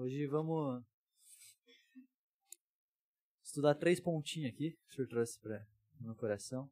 [0.00, 0.84] Hoje vamos
[3.42, 5.66] estudar três pontinhos aqui que o senhor trouxe para
[5.98, 6.70] o meu coração.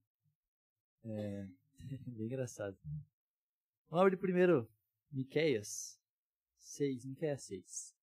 [1.03, 1.49] É
[2.07, 2.79] bem engraçado.
[3.91, 4.71] Vamos abrir primeiro
[5.11, 6.01] Miqueias
[6.59, 7.97] 6, Miqueias 6.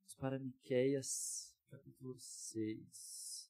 [0.00, 3.48] Vamos para Miqueias capítulo 6.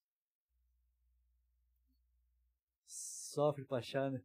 [2.85, 4.23] Sofre para achar, né?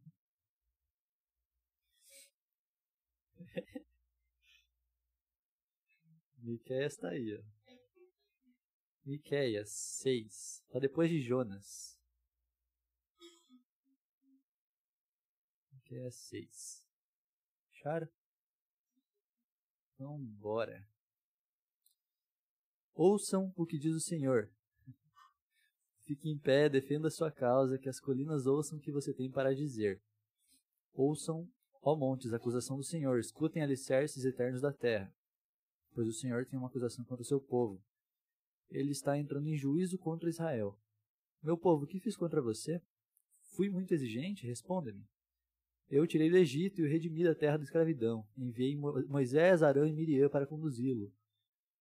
[6.44, 7.42] Miqueias está aí, ó.
[9.02, 10.62] Miqueias 6.
[10.68, 11.98] Tá depois de Jonas.
[15.72, 16.86] Miqueias 6.
[17.72, 18.08] Acharam?
[19.94, 20.86] Então, bora.
[22.92, 24.52] Ouçam o que diz o Senhor.
[26.04, 29.30] Fique em pé, defenda a sua causa, que as colinas ouçam o que você tem
[29.30, 30.02] para dizer.
[30.92, 31.50] Ouçam,
[31.80, 35.10] ó montes, a acusação do Senhor, escutem alicerces eternos da terra.
[35.94, 37.80] Pois o Senhor tem uma acusação contra o seu povo.
[38.68, 40.76] Ele está entrando em juízo contra Israel.
[41.40, 42.82] Meu povo, o que fiz contra você?
[43.54, 44.46] Fui muito exigente?
[44.46, 45.06] Responda-me.
[45.88, 48.26] Eu tirei do Egito e o redimi da terra da escravidão.
[48.36, 51.12] Enviei Moisés, Arão e Miriam para conduzi-lo.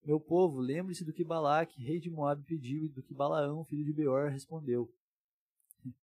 [0.06, 3.86] Meu povo, lembre-se do que Balaque, rei de Moab, pediu e do que Balaão, filho
[3.86, 4.94] de Beor, respondeu.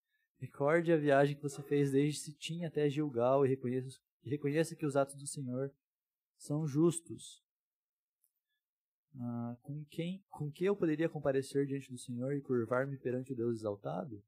[0.41, 4.87] Recorde a viagem que você fez desde Sitim até Gilgal e reconheça, e reconheça que
[4.87, 5.71] os atos do Senhor
[6.39, 7.45] são justos.
[9.19, 13.37] Ah, com quem, com que eu poderia comparecer diante do Senhor e curvar-me perante o
[13.37, 14.23] Deus exaltado?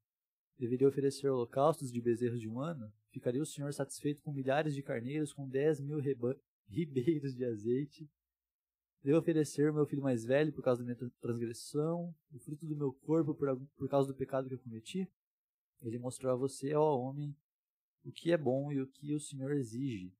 [0.57, 2.91] Deveria oferecer holocaustos de bezerros de um ano?
[3.11, 5.99] Ficaria o Senhor satisfeito com milhares de carneiros, com dez mil
[6.67, 8.09] ribeiros de azeite?
[9.03, 12.75] Devo oferecer o meu filho mais velho por causa da minha transgressão, o fruto do
[12.75, 15.09] meu corpo por, por causa do pecado que eu cometi?
[15.81, 17.35] Ele mostrou a você, ó homem,
[18.05, 20.13] o que é bom e o que o Senhor exige.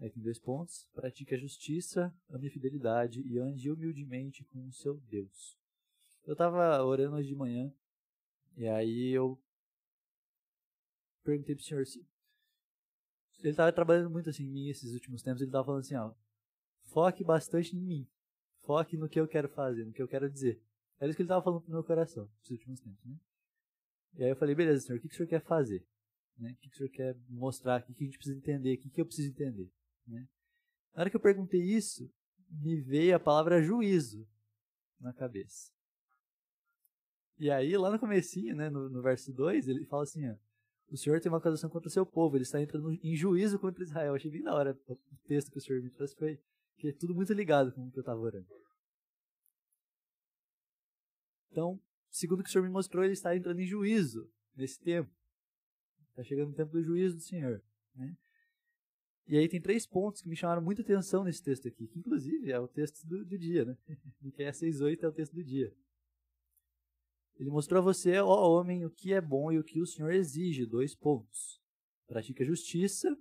[0.00, 0.88] Aí tem dois pontos.
[0.94, 5.58] Pratique a justiça, ame a fidelidade e ande humildemente com o seu Deus.
[6.26, 7.72] Eu estava orando hoje de manhã
[8.56, 9.38] e aí eu
[11.22, 12.04] perguntei pro senhor se
[13.40, 15.40] ele estava trabalhando muito assim em mim esses últimos tempos.
[15.40, 16.14] Ele estava falando assim, ó,
[16.84, 18.08] foque bastante em mim.
[18.62, 20.62] Foque no que eu quero fazer, no que eu quero dizer.
[20.98, 23.16] Era isso que ele estava falando pro meu coração nos últimos tempos, né?
[24.14, 25.86] E aí eu falei, beleza, senhor, o que, que o senhor quer fazer?
[26.36, 26.52] Né?
[26.52, 27.80] O que, que o senhor quer mostrar?
[27.80, 28.74] O que, que a gente precisa entender?
[28.74, 29.70] O que, que eu preciso entender?
[30.10, 30.26] Né?
[30.94, 32.10] Na hora que eu perguntei isso,
[32.50, 34.26] me veio a palavra juízo
[34.98, 35.72] na cabeça.
[37.38, 40.34] E aí, lá no comecinho, né, no, no verso 2, ele fala assim, ó,
[40.90, 43.82] o Senhor tem uma acusação contra o seu povo, ele está entrando em juízo contra
[43.82, 44.14] Israel.
[44.14, 46.38] Achei bem da hora o texto que o Senhor me trouxe, foi
[46.76, 48.48] que é tudo muito ligado com o que eu estava orando.
[51.50, 55.10] Então, segundo o que o Senhor me mostrou, ele está entrando em juízo nesse tempo.
[56.10, 57.62] Está chegando o tempo do juízo do Senhor.
[57.94, 58.16] Né?
[59.30, 62.50] E aí tem três pontos que me chamaram muita atenção nesse texto aqui, que inclusive
[62.50, 63.78] é o texto do, do dia, né?
[64.20, 65.72] Miqueias 6.8 é o texto do dia.
[67.38, 70.10] Ele mostrou a você, ó homem, o que é bom e o que o Senhor
[70.10, 70.66] exige.
[70.66, 71.62] Dois pontos.
[72.08, 73.16] Pratique a justiça,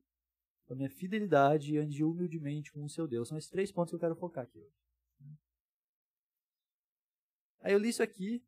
[0.68, 3.28] a minha fidelidade e ande humildemente com o seu Deus.
[3.28, 4.74] São esses três pontos que eu quero focar aqui hoje.
[7.60, 8.44] Aí eu li isso aqui,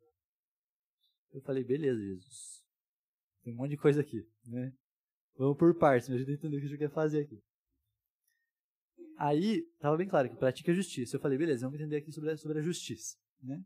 [1.32, 2.66] eu falei, beleza, Jesus.
[3.44, 4.74] Tem um monte de coisa aqui, né?
[5.36, 7.40] Vamos por partes, me ajuda a entender o que a gente quer fazer aqui.
[9.24, 11.16] Aí, estava bem claro que pratica a justiça.
[11.16, 13.64] Eu falei, beleza, vamos entender aqui sobre a, sobre a justiça, né?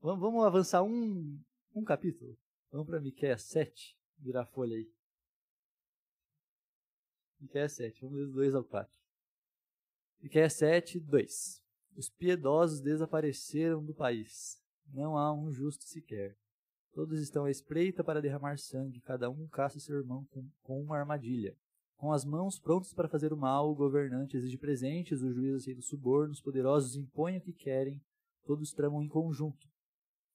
[0.00, 1.38] Vamos, vamos avançar um,
[1.74, 2.38] um capítulo.
[2.72, 4.90] Vamos para Miqueias 7, virar a folha aí.
[7.38, 8.90] Miqueias 7, vamos ler 2 ao 4.
[10.22, 11.62] Miqueias 7, 2.
[11.96, 14.58] Os piedosos desapareceram do país.
[14.86, 16.34] Não há um justo sequer.
[16.94, 20.96] Todos estão à espreita para derramar sangue, cada um caça seu irmão com, com uma
[20.96, 21.54] armadilha.
[21.96, 25.80] Com as mãos prontas para fazer o mal, o governante exige presentes, o juiz aceita
[25.80, 28.02] subornos, os poderosos impõem o que querem,
[28.44, 29.66] todos tramam em conjunto.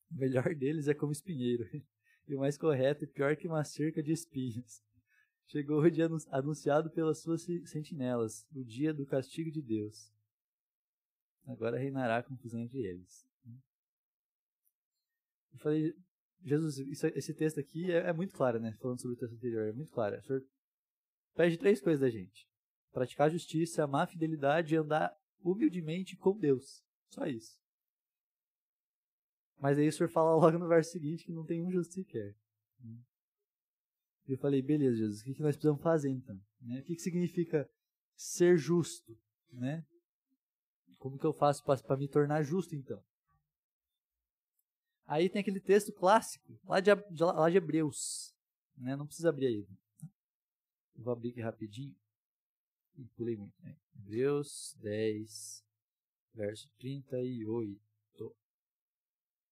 [0.09, 1.63] O melhor deles é como espinheiro,
[2.27, 4.81] e o mais correto é pior que uma cerca de espinhos.
[5.47, 10.11] Chegou o dia anunciado pelas suas sentinelas, o dia do castigo de Deus.
[11.45, 13.27] Agora reinará a confusão entre eles.
[15.51, 15.93] Eu falei,
[16.43, 18.73] Jesus, isso, esse texto aqui é, é, muito claro, né?
[18.79, 20.17] Falando sobre o texto anterior, é muito claro.
[20.17, 20.41] O Senhor
[21.35, 22.47] pede três coisas da gente:
[22.91, 26.83] praticar justiça, amar fidelidade e andar humildemente com Deus.
[27.09, 27.59] Só isso.
[29.57, 32.35] Mas aí o Senhor fala logo no verso seguinte que não tem um justo sequer.
[34.27, 36.39] Eu falei, beleza, Jesus, o que, nós precisamos fazer então?
[36.61, 36.79] Né?
[36.79, 37.69] O que, significa
[38.15, 39.17] ser justo?
[39.51, 39.85] Né?
[40.97, 43.03] Como que eu faço para me tornar justo então?
[45.05, 48.33] Aí tem aquele texto clássico, lá de, lá de Hebreus.
[48.77, 48.95] Né?
[48.95, 49.67] Não precisa abrir aí.
[51.01, 51.95] Vou abrir aqui rapidinho.
[52.97, 53.75] e pulei muito, né?
[53.95, 55.65] Hebreus 10,
[56.33, 58.35] verso 38.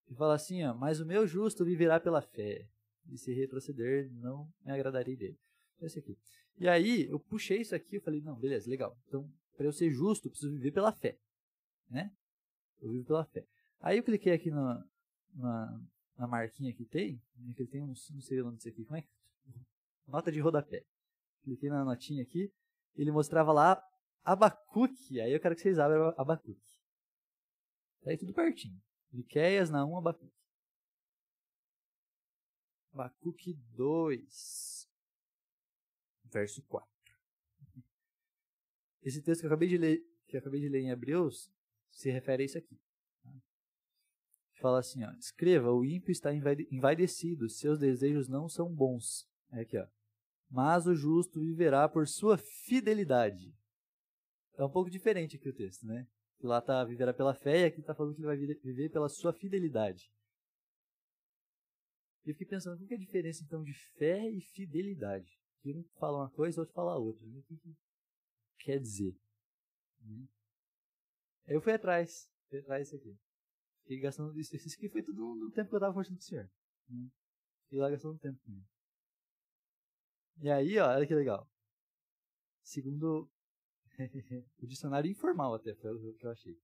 [0.10, 2.68] E fala assim, ó, mas o meu justo viverá pela fé,
[3.08, 5.40] e se retroceder, não me agradarei dele.
[5.76, 6.18] Então, esse aqui.
[6.58, 8.98] E aí, eu puxei isso aqui e falei, não, beleza, legal.
[9.08, 11.18] Então, para eu ser justo, eu preciso viver pela fé.
[11.90, 12.12] Né?
[12.82, 13.46] Eu vivo pela fé.
[13.80, 14.84] Aí eu cliquei aqui na,
[15.34, 15.82] na,
[16.18, 18.98] na marquinha que tem, né, que tem um, não sei o nome disso aqui, como
[18.98, 19.10] é que
[20.10, 20.84] Nota de rodapé.
[21.50, 22.54] Cliquei na notinha aqui,
[22.96, 23.84] ele mostrava lá
[24.24, 26.80] Abacuque, aí eu quero que vocês abram Abacuque.
[28.04, 28.80] Tá aí tudo pertinho.
[29.12, 30.32] Miqueias, Naum, Abacuque.
[32.94, 34.92] Abacuque 2,
[36.26, 36.88] verso 4.
[39.02, 41.52] Esse texto que eu acabei de ler, que eu acabei de ler em Hebreus,
[41.90, 42.80] se refere a isso aqui.
[43.24, 43.34] Tá?
[44.62, 49.28] Fala assim, ó, escreva, o ímpio está envaidecido, seus desejos não são bons.
[49.52, 49.88] É aqui, ó.
[50.50, 53.56] Mas o justo viverá por sua fidelidade.
[54.58, 56.08] É um pouco diferente aqui o texto, né?
[56.40, 59.08] Que lá está viverá pela fé e aqui está falando que ele vai viver pela
[59.08, 60.12] sua fidelidade.
[62.26, 65.40] E eu fiquei pensando, qual que é a diferença então de fé e fidelidade?
[65.62, 67.26] Que um fala uma coisa, outro fala outra.
[67.26, 67.40] Né?
[67.40, 67.78] O que, que
[68.60, 69.16] quer dizer?
[70.02, 70.28] Né?
[71.48, 73.18] Aí eu fui atrás, fui atrás disso aqui.
[73.84, 74.56] Fiquei gastando isso.
[74.56, 76.50] Isso aqui foi tudo no tempo que eu estava conversando com o senhor.
[76.90, 77.10] Né?
[77.64, 78.66] Fiquei lá gastando tempo comigo.
[80.42, 81.48] E aí, ó, olha que legal.
[82.64, 83.30] Segundo
[84.62, 86.58] o dicionário informal até, foi o que eu achei.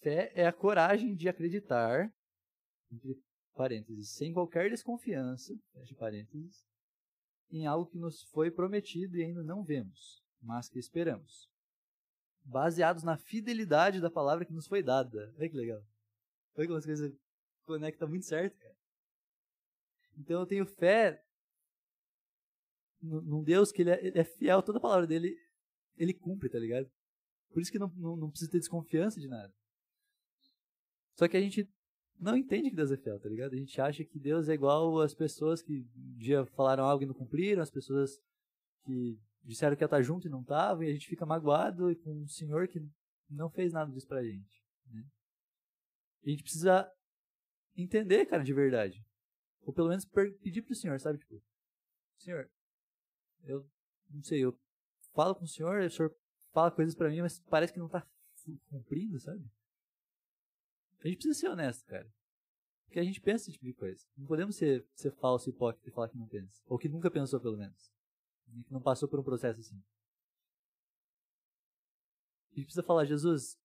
[0.00, 2.12] Fé é a coragem de acreditar,
[2.90, 3.20] entre
[3.54, 6.64] parênteses, sem qualquer desconfiança, fecha parênteses,
[7.50, 11.50] em algo que nos foi prometido e ainda não vemos, mas que esperamos.
[12.44, 15.32] Baseados na fidelidade da palavra que nos foi dada.
[15.36, 15.82] Olha que legal.
[16.56, 17.12] Olha como as coisas
[17.64, 18.76] conectam muito certo, cara.
[20.18, 21.22] Então eu tenho fé
[23.02, 25.36] num Deus que ele é, ele é, fiel, toda palavra dele
[25.96, 26.90] ele cumpre, tá ligado?
[27.50, 29.52] Por isso que não, não, não, precisa ter desconfiança de nada.
[31.18, 31.68] Só que a gente
[32.18, 33.52] não entende que Deus é fiel, tá ligado?
[33.52, 37.06] A gente acha que Deus é igual às pessoas que um dia falaram algo e
[37.06, 38.18] não cumpriram, as pessoas
[38.84, 42.22] que disseram que ia estar junto e não estavam, e a gente fica magoado com
[42.22, 42.80] um Senhor que
[43.28, 44.62] não fez nada disso pra gente.
[44.86, 45.04] Né?
[46.24, 46.90] A gente precisa
[47.76, 49.04] entender, cara, de verdade.
[49.62, 50.04] Ou pelo menos
[50.42, 51.18] pedir pro Senhor, sabe?
[51.18, 51.42] Tipo,
[52.18, 52.48] Senhor,
[53.44, 53.66] eu
[54.10, 54.58] não sei, eu
[55.12, 56.14] falo com o senhor, o senhor
[56.52, 58.06] fala coisas para mim, mas parece que não tá
[58.68, 59.44] cumprindo, sabe?
[61.00, 62.12] A gente precisa ser honesto, cara.
[62.84, 64.06] Porque a gente pensa esse tipo de coisa.
[64.16, 66.62] Não podemos ser, ser falso, hipócrita e falar que não pensa.
[66.66, 67.90] Ou que nunca pensou, pelo menos.
[68.48, 69.82] E que não passou por um processo assim.
[72.52, 73.58] A gente precisa falar, Jesus,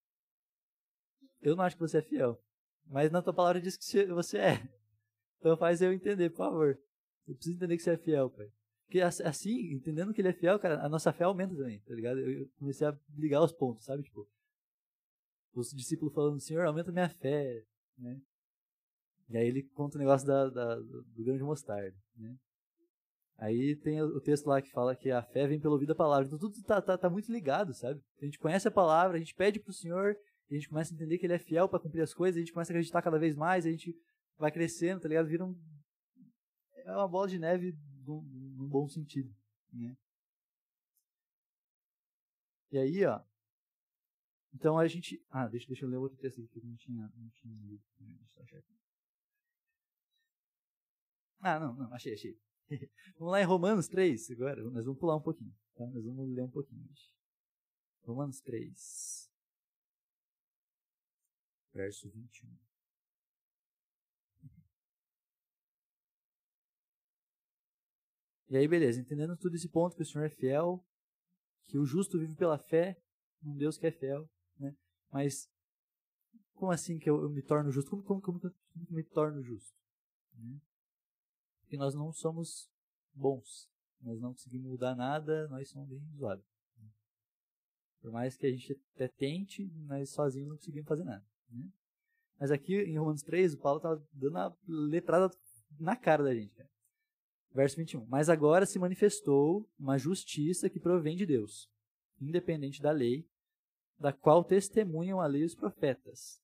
[1.42, 2.42] eu não acho que você é fiel.
[2.86, 4.54] Mas na tua palavra diz que você é.
[5.40, 6.82] Então faz eu entender, por favor.
[7.28, 8.52] Eu preciso entender que você é fiel, pai.
[8.88, 12.20] Porque assim, entendendo que ele é fiel, cara, a nossa fé aumenta também, tá ligado?
[12.20, 14.02] Eu comecei a ligar os pontos, sabe?
[14.02, 14.26] Tipo,
[15.54, 17.64] os discípulos falando, Senhor, aumenta minha fé,
[17.98, 18.18] né?
[19.30, 22.34] E aí ele conta o negócio da, da, do grão de mostarda, né?
[23.38, 26.26] Aí tem o texto lá que fala que a fé vem pelo ouvido da palavra.
[26.26, 28.02] Então tudo tá, tá, tá muito ligado, sabe?
[28.22, 30.16] A gente conhece a palavra, a gente pede pro Senhor,
[30.50, 32.54] a gente começa a entender que ele é fiel para cumprir as coisas, a gente
[32.54, 33.94] começa a acreditar cada vez mais, a gente
[34.38, 35.28] vai crescendo, tá ligado?
[35.28, 35.54] Vira um...
[36.86, 37.76] É uma bola de neve
[38.16, 39.34] num, bom sentido.
[39.72, 39.98] Né?
[42.72, 43.24] E aí, ó.
[44.54, 45.24] Então a gente.
[45.30, 47.84] Ah, deixa, deixa eu ler outro texto aqui que eu não tinha, não tinha lido.
[48.36, 48.78] Deixa eu aqui.
[51.40, 52.40] Ah, não, não, achei, achei.
[53.18, 54.64] vamos lá em Romanos 3 agora.
[54.72, 55.56] Nós vamos pular um pouquinho.
[55.76, 55.86] Tá?
[55.88, 56.88] Nós vamos ler um pouquinho.
[58.04, 59.32] Romanos 3.
[61.74, 62.67] Verso 21.
[68.50, 70.84] E aí, beleza, entendendo tudo esse ponto que o Senhor é fiel,
[71.66, 72.98] que o justo vive pela fé,
[73.44, 74.74] um Deus que é fiel, né?
[75.12, 75.50] Mas
[76.54, 77.90] como assim que eu, eu me torno justo?
[77.90, 79.76] Como, como, como, como que eu me torno justo?
[80.34, 80.60] Né?
[81.62, 82.70] Porque nós não somos
[83.14, 83.70] bons,
[84.02, 86.46] nós não conseguimos mudar nada, nós somos bem zoados.
[86.78, 86.90] Né?
[88.02, 91.26] Por mais que a gente até tente, nós sozinhos não conseguimos fazer nada.
[91.50, 91.70] Né?
[92.40, 95.30] Mas aqui em Romanos 3, o Paulo está dando a letrada
[95.80, 96.54] na cara da gente.
[96.56, 96.70] Cara.
[97.54, 98.06] Verso 21.
[98.06, 101.70] Mas agora se manifestou uma justiça que provém de Deus,
[102.20, 103.26] independente da lei,
[104.00, 106.42] da qual testemunham a lei os profetas.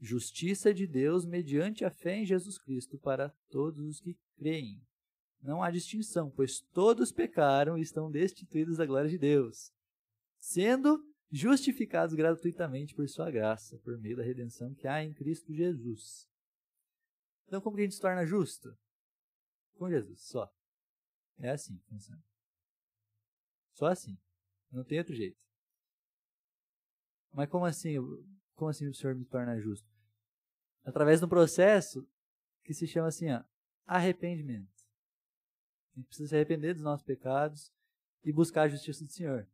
[0.00, 4.80] Justiça de Deus mediante a fé em Jesus Cristo para todos os que creem.
[5.42, 9.72] Não há distinção, pois todos pecaram e estão destituídos da glória de Deus,
[10.38, 16.28] sendo justificados gratuitamente por sua graça, por meio da redenção que há em Cristo Jesus.
[17.46, 18.74] Então, como que a gente se torna justo?
[19.74, 20.52] Com Jesus, só.
[21.38, 22.22] É assim que funciona.
[23.72, 24.16] Só assim.
[24.70, 25.38] Não tem outro jeito.
[27.32, 27.96] Mas como assim?
[28.54, 29.88] Como assim o Senhor me torna justo?
[30.84, 32.06] Através de um processo
[32.62, 33.42] que se chama assim, ó,
[33.86, 34.72] arrependimento.
[35.92, 37.72] A gente precisa se arrepender dos nossos pecados
[38.22, 39.48] e buscar a justiça do Senhor.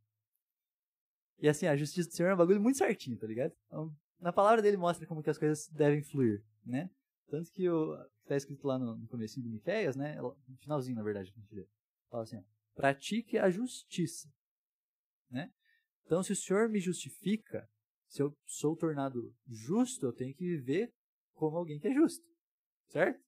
[1.39, 3.55] E assim, a justiça do Senhor é um bagulho muito certinho, tá ligado?
[3.67, 6.91] Então, na palavra dele mostra como que as coisas devem fluir, né?
[7.31, 10.21] Tanto que o que está escrito lá no, no começo do Miqueias, né?
[10.21, 11.71] No finalzinho, na verdade, que a gente
[12.11, 12.43] Fala assim, ó,
[12.75, 14.29] pratique a justiça,
[15.31, 15.53] né?
[16.05, 17.71] Então, se o Senhor me justifica,
[18.09, 20.93] se eu sou tornado justo, eu tenho que viver
[21.35, 22.27] como alguém que é justo,
[22.89, 23.25] certo?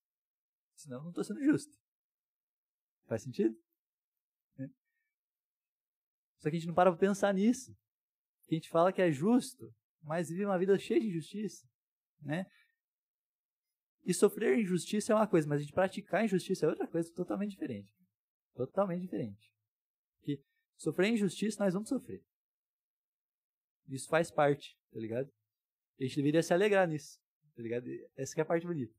[0.74, 1.72] Senão eu não estou sendo justo.
[3.06, 3.56] Faz sentido?
[4.58, 4.66] É.
[6.40, 7.72] Só que a gente não para para pensar nisso.
[8.50, 11.64] A gente fala que é justo, mas vive uma vida cheia de injustiça,
[12.20, 12.46] né?
[14.04, 17.52] E sofrer injustiça é uma coisa, mas a gente praticar injustiça é outra coisa totalmente
[17.52, 17.92] diferente.
[18.54, 19.54] Totalmente diferente.
[20.18, 20.42] Porque
[20.76, 22.22] sofrer injustiça nós vamos sofrer.
[23.88, 25.30] Isso faz parte, tá ligado?
[26.00, 27.20] A gente deveria se alegrar nisso,
[27.54, 27.86] tá ligado?
[28.16, 28.94] Essa é a parte bonita.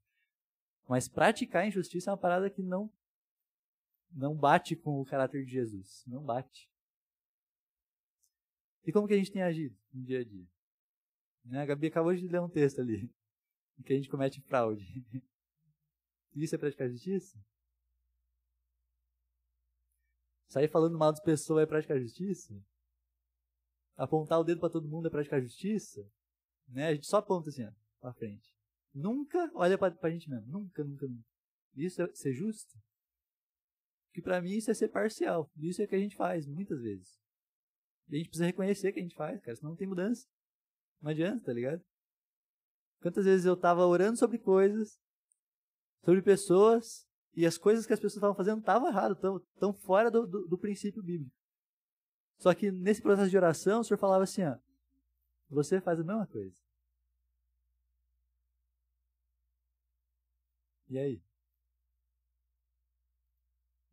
[0.87, 2.91] Mas praticar injustiça é uma parada que não
[4.15, 6.03] não bate com o caráter de Jesus.
[6.05, 6.69] Não bate.
[8.85, 10.45] E como que a gente tem agido no dia a dia?
[11.45, 11.61] Né?
[11.61, 13.09] A Gabi acabou de ler um texto ali,
[13.77, 14.83] em que a gente comete fraude.
[16.35, 17.37] Isso é praticar justiça?
[20.47, 22.53] Sair falando mal das pessoas é praticar justiça?
[23.95, 26.07] Apontar o dedo para todo mundo é praticar justiça?
[26.67, 26.87] Né?
[26.87, 28.53] A gente só aponta assim, ó, pra frente.
[28.93, 30.47] Nunca olha pra, pra gente mesmo.
[30.47, 31.27] Nunca, nunca, nunca.
[31.75, 32.77] Isso é ser justo?
[34.13, 35.51] Que para mim isso é ser parcial.
[35.57, 37.19] Isso é o que a gente faz, muitas vezes.
[38.09, 40.27] E a gente precisa reconhecer que a gente faz, cara, senão não tem mudança.
[41.01, 41.83] Não adianta, tá ligado?
[43.03, 44.97] Quantas vezes eu tava orando sobre coisas,
[46.05, 47.05] sobre pessoas,
[47.35, 50.57] e as coisas que as pessoas estavam fazendo estavam tão, tão fora do, do, do,
[50.57, 51.35] princípio bíblico.
[52.39, 54.57] Só que nesse processo de oração, o Senhor falava assim, ó,
[55.49, 56.55] você faz a mesma coisa.
[60.87, 61.21] E aí?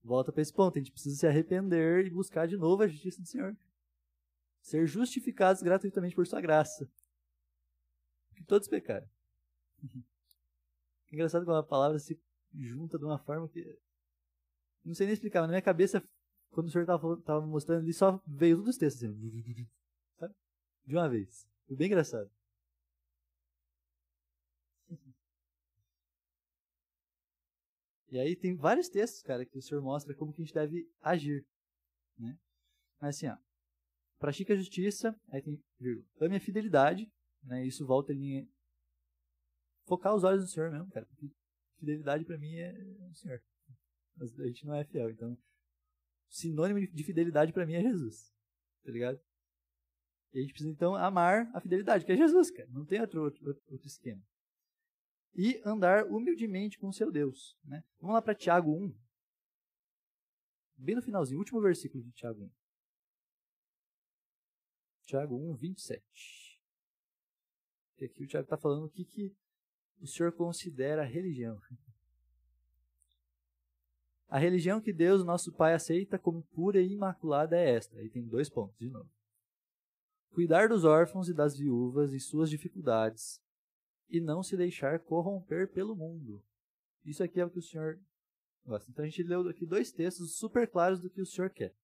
[0.04, 3.20] Volta para esse ponto, a gente precisa se arrepender e buscar de novo a justiça
[3.20, 3.56] do Senhor
[4.62, 6.88] ser justificados gratuitamente por sua graça.
[8.46, 9.06] Todos pecaram.
[9.82, 9.86] É
[11.14, 12.20] engraçado como a palavra se
[12.54, 13.78] junta de uma forma que.
[14.84, 16.02] Não sei nem explicar, mas na minha cabeça,
[16.50, 19.68] quando o senhor estava mostrando ali, só veio todos os textos assim.
[20.18, 20.34] Sabe?
[20.86, 21.46] De uma vez.
[21.66, 22.30] Foi bem engraçado.
[28.10, 30.90] E aí tem vários textos, cara, que o senhor mostra como que a gente deve
[31.00, 31.46] agir.
[32.18, 32.36] Né?
[33.00, 33.36] Mas assim, ó,
[34.18, 37.08] pratique a justiça, aí tem vírgula, ame a fidelidade,
[37.42, 37.66] né?
[37.66, 38.48] Isso volta em
[39.86, 41.06] focar os olhos no Senhor mesmo, cara.
[41.06, 41.30] Porque
[41.78, 42.72] fidelidade para mim é
[43.10, 43.42] o Senhor.
[44.20, 45.36] A gente não é fiel, então
[46.28, 48.32] sinônimo de fidelidade para mim é Jesus.
[48.84, 49.20] Tá ligado?
[50.32, 52.68] E a gente precisa então amar a fidelidade, que é Jesus, cara.
[52.70, 54.22] Não tem outro, outro, outro esquema.
[55.34, 57.58] E andar humildemente com o seu Deus.
[57.64, 57.82] Né?
[57.98, 58.94] Vamos lá para Tiago 1.
[60.76, 62.50] Bem no finalzinho, último versículo de Tiago 1.
[65.04, 66.39] Tiago 1, 27.
[68.00, 69.36] E aqui o Tiago está falando o que, que
[70.00, 71.60] o senhor considera religião.
[74.28, 77.98] A religião que Deus, nosso Pai, aceita como pura e imaculada é esta.
[77.98, 79.10] Aí tem dois pontos, de novo.
[80.30, 83.42] Cuidar dos órfãos e das viúvas e suas dificuldades,
[84.08, 86.42] e não se deixar corromper pelo mundo.
[87.04, 88.00] Isso aqui é o que o Senhor
[88.64, 88.88] gosta.
[88.90, 91.74] Então a gente leu aqui dois textos super claros do que o Senhor quer.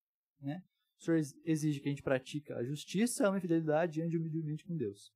[0.40, 0.62] Né?
[0.98, 4.76] O Senhor exige que a gente pratique a justiça, a fidelidade e ande humildemente com
[4.76, 5.12] Deus.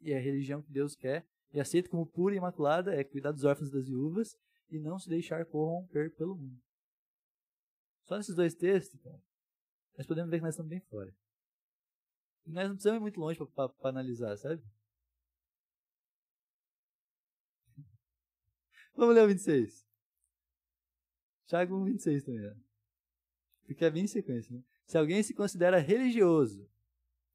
[0.00, 3.44] E a religião que Deus quer e aceita como pura e imaculada é cuidar dos
[3.44, 4.36] órfãos e das viúvas
[4.70, 6.60] e não se deixar corromper pelo mundo.
[8.04, 9.20] Só nesses dois textos, cara,
[9.96, 11.14] nós podemos ver que nós estamos bem fora.
[12.46, 14.62] E nós não precisamos ir muito longe para analisar, sabe?
[18.94, 19.86] Vamos ler o 26.
[21.46, 22.40] Tiago 1, 26 também.
[22.40, 22.56] Né?
[23.66, 24.62] Porque é bem em sequência, né?
[24.84, 26.68] Se alguém se considera religioso,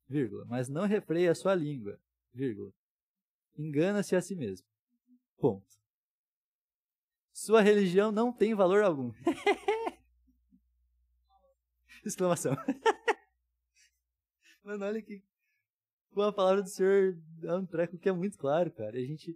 [0.07, 1.99] vírgula, mas não refreia a sua língua,
[2.33, 2.71] vírgula,
[3.57, 4.67] engana-se a si mesmo.
[5.37, 5.65] Ponto.
[7.33, 9.11] Sua religião não tem valor algum.
[12.05, 12.55] Exclamação.
[14.63, 15.23] Mano, olha que.
[16.11, 18.97] Com a palavra do Senhor é um treco que é muito claro, cara.
[18.97, 19.33] A gente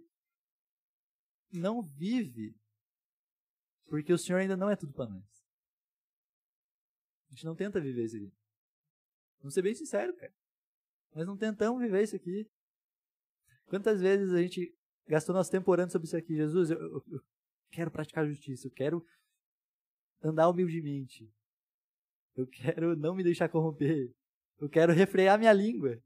[1.50, 2.54] não vive
[3.86, 5.24] porque o Senhor ainda não é tudo para nós.
[7.28, 8.32] A gente não tenta viver isso aqui.
[9.38, 10.34] Vamos ser bem sincero, cara.
[11.14, 12.50] Nós não tentamos viver isso aqui.
[13.66, 14.74] Quantas vezes a gente
[15.08, 16.34] gastou nosso tempo orando sobre isso aqui?
[16.34, 17.20] Jesus, eu, eu, eu
[17.70, 19.04] quero praticar justiça, eu quero
[20.22, 21.28] andar humildemente.
[22.36, 24.12] Eu quero não me deixar corromper.
[24.58, 25.98] Eu quero refrear minha língua.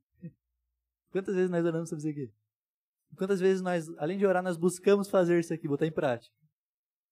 [1.11, 2.33] Quantas vezes nós oramos sobre isso aqui?
[3.17, 6.35] Quantas vezes nós, além de orar, nós buscamos fazer isso aqui, botar em prática?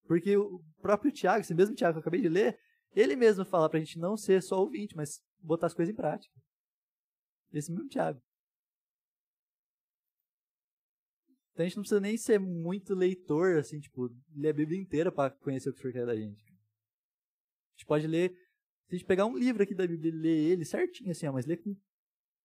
[0.05, 2.59] Porque o próprio Tiago, esse mesmo Tiago que eu acabei de ler,
[2.95, 6.35] ele mesmo fala pra gente não ser só ouvinte, mas botar as coisas em prática.
[7.53, 8.21] Esse mesmo Tiago.
[11.59, 15.11] Então a gente não precisa nem ser muito leitor, assim, tipo, ler a Bíblia inteira
[15.11, 16.41] para conhecer o que o Senhor quer da gente.
[16.41, 18.31] A gente pode ler,
[18.87, 21.33] se a gente pegar um livro aqui da Bíblia e ler ele certinho, assim, ó,
[21.33, 21.77] mas ler com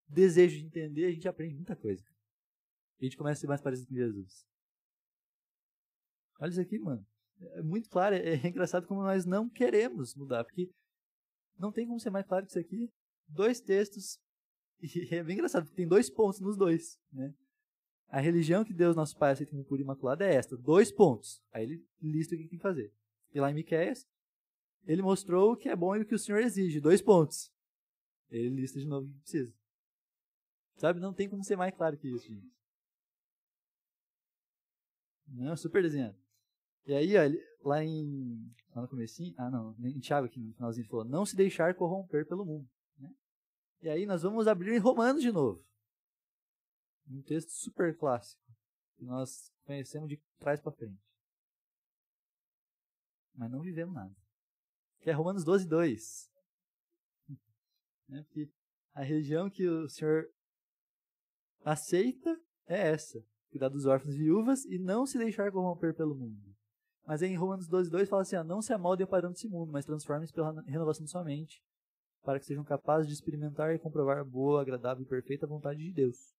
[0.08, 2.03] desejo de entender, a gente aprende muita coisa.
[3.00, 4.48] A gente começa a ser mais parecido com Jesus.
[6.39, 7.05] Olha isso aqui, mano.
[7.39, 10.72] É muito claro, é, é engraçado como nós não queremos mudar, porque
[11.60, 12.89] não tem como ser mais claro que isso aqui.
[13.27, 14.17] Dois textos,
[14.82, 17.32] e é bem engraçado, porque tem dois pontos nos dois, né?
[18.10, 20.55] A religião que Deus nosso Pai aceita como pura imaculada é esta.
[20.55, 21.41] Dois pontos.
[21.51, 22.93] Aí ele lista o que tem que fazer.
[23.33, 24.07] E lá em Miqueias,
[24.86, 26.79] ele mostrou o que é bom e o que o Senhor exige.
[26.79, 27.51] Dois pontos.
[28.29, 29.53] Ele lista de novo o que precisa.
[30.77, 31.00] Sabe?
[31.00, 32.51] Não tem como ser mais claro que isso, gente.
[35.27, 36.17] Não, super desenhado.
[36.86, 38.51] E aí, ó, lá em.
[38.75, 39.33] Lá no comecinho.
[39.38, 39.75] Ah, não.
[39.79, 42.69] Em Tiago aqui no finalzinho ele falou: não se deixar corromper pelo mundo.
[42.98, 43.10] Né?
[43.81, 45.63] E aí nós vamos abrir em Romanos de novo.
[47.07, 48.41] Um texto super clássico.
[48.98, 51.01] Que nós conhecemos de trás para frente.
[53.36, 54.15] Mas não vivemos nada.
[55.01, 56.31] Que é Romanos 12, 2.
[58.07, 58.24] Né?
[58.24, 58.50] Porque
[58.93, 60.29] a religião que o Senhor
[61.65, 63.24] aceita é essa.
[63.50, 66.53] Cuidar dos órfãos e viúvas e não se deixar corromper pelo mundo.
[67.05, 69.72] Mas em Romanos 12, 2 fala assim: ó, não se amoldem ao padrão desse mundo,
[69.72, 71.62] mas transformem-se pela renovação de sua mente,
[72.24, 75.91] para que sejam capazes de experimentar e comprovar a boa, agradável e perfeita vontade de
[75.91, 76.33] Deus.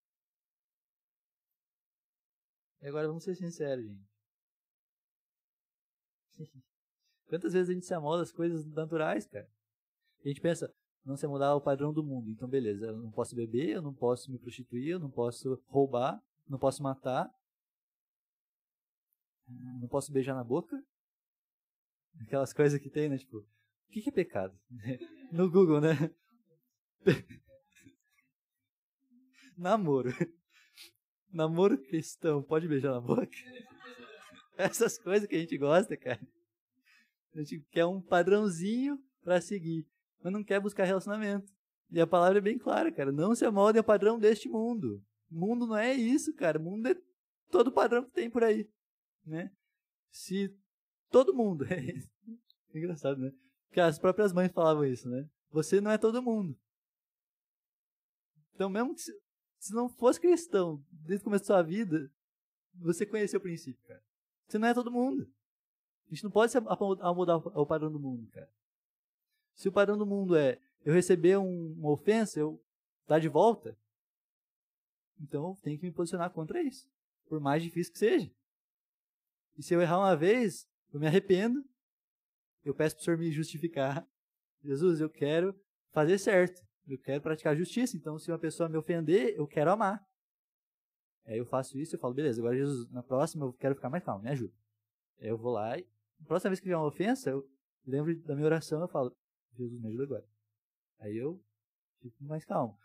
[2.85, 4.07] E agora vamos ser sinceros, gente.
[7.27, 9.51] Quantas vezes a gente se amolda as coisas naturais, cara?
[10.23, 10.71] A gente pensa,
[11.03, 12.31] não se mudar ao padrão do mundo.
[12.31, 16.23] Então, beleza, eu não posso beber, eu não posso me prostituir, eu não posso roubar,
[16.47, 17.35] não posso matar,
[19.81, 20.79] não posso beijar na boca.
[22.21, 23.17] Aquelas coisas que tem, né?
[23.17, 23.47] Tipo, o
[23.93, 24.55] que é pecado?
[25.33, 26.15] No Google, né?
[29.57, 30.11] Namoro
[31.35, 33.29] namoro cristão, pode beijar na boca?
[34.57, 36.21] Essas coisas que a gente gosta, cara.
[37.35, 39.87] A gente quer um padrãozinho para seguir,
[40.23, 41.53] mas não quer buscar relacionamento.
[41.91, 43.11] E a palavra é bem clara, cara.
[43.11, 45.03] Não se amoldem ao padrão deste mundo.
[45.31, 46.59] O mundo não é isso, cara.
[46.59, 46.97] O mundo é
[47.51, 48.69] todo padrão que tem por aí,
[49.27, 49.51] né?
[50.11, 50.57] Se
[51.11, 53.33] todo mundo é engraçado, né?
[53.67, 55.29] Porque as próprias mães falavam isso, né?
[55.51, 56.57] Você não é todo mundo.
[58.55, 59.01] Então, mesmo que
[59.65, 62.13] se não fosse cristão desde o começo da sua vida,
[62.75, 64.03] você conheceu o princípio, cara.
[64.47, 65.27] Você não é todo mundo.
[66.07, 68.53] A gente não pode se amodar ao padrão do mundo, cara.
[69.55, 72.63] Se o padrão do mundo é eu receber um, uma ofensa, eu
[73.07, 73.75] dar de volta,
[75.19, 76.87] então eu tenho que me posicionar contra isso.
[77.27, 78.31] Por mais difícil que seja.
[79.57, 81.65] E se eu errar uma vez, eu me arrependo,
[82.63, 84.07] eu peço para o Senhor me justificar.
[84.63, 85.59] Jesus, eu quero
[85.91, 86.63] fazer certo.
[86.87, 90.05] Eu quero praticar justiça, então se uma pessoa me ofender, eu quero amar.
[91.27, 94.05] Aí eu faço isso, eu falo, beleza, agora Jesus, na próxima eu quero ficar mais
[94.05, 94.53] calmo, me ajuda.
[95.19, 95.87] Aí eu vou lá e,
[96.21, 97.49] na próxima vez que vier uma ofensa, eu
[97.87, 99.17] lembro da minha oração, eu falo,
[99.57, 100.29] Jesus, me ajuda agora.
[101.01, 101.43] Aí eu
[102.01, 102.79] fico mais calmo.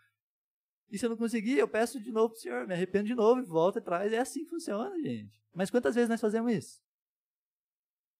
[0.90, 3.40] E se eu não conseguir, eu peço de novo pro Senhor, me arrependo de novo
[3.40, 4.12] e volto atrás.
[4.12, 5.40] É assim que funciona, gente.
[5.54, 6.82] Mas quantas vezes nós fazemos isso?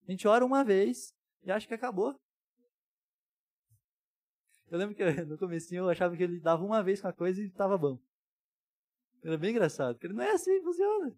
[0.07, 1.13] A gente ora uma vez
[1.43, 2.15] e acha que acabou.
[4.71, 7.43] Eu lembro que no começo eu achava que ele dava uma vez com a coisa
[7.43, 7.99] e estava bom.
[9.23, 11.15] Era bem engraçado, porque não é assim que funciona.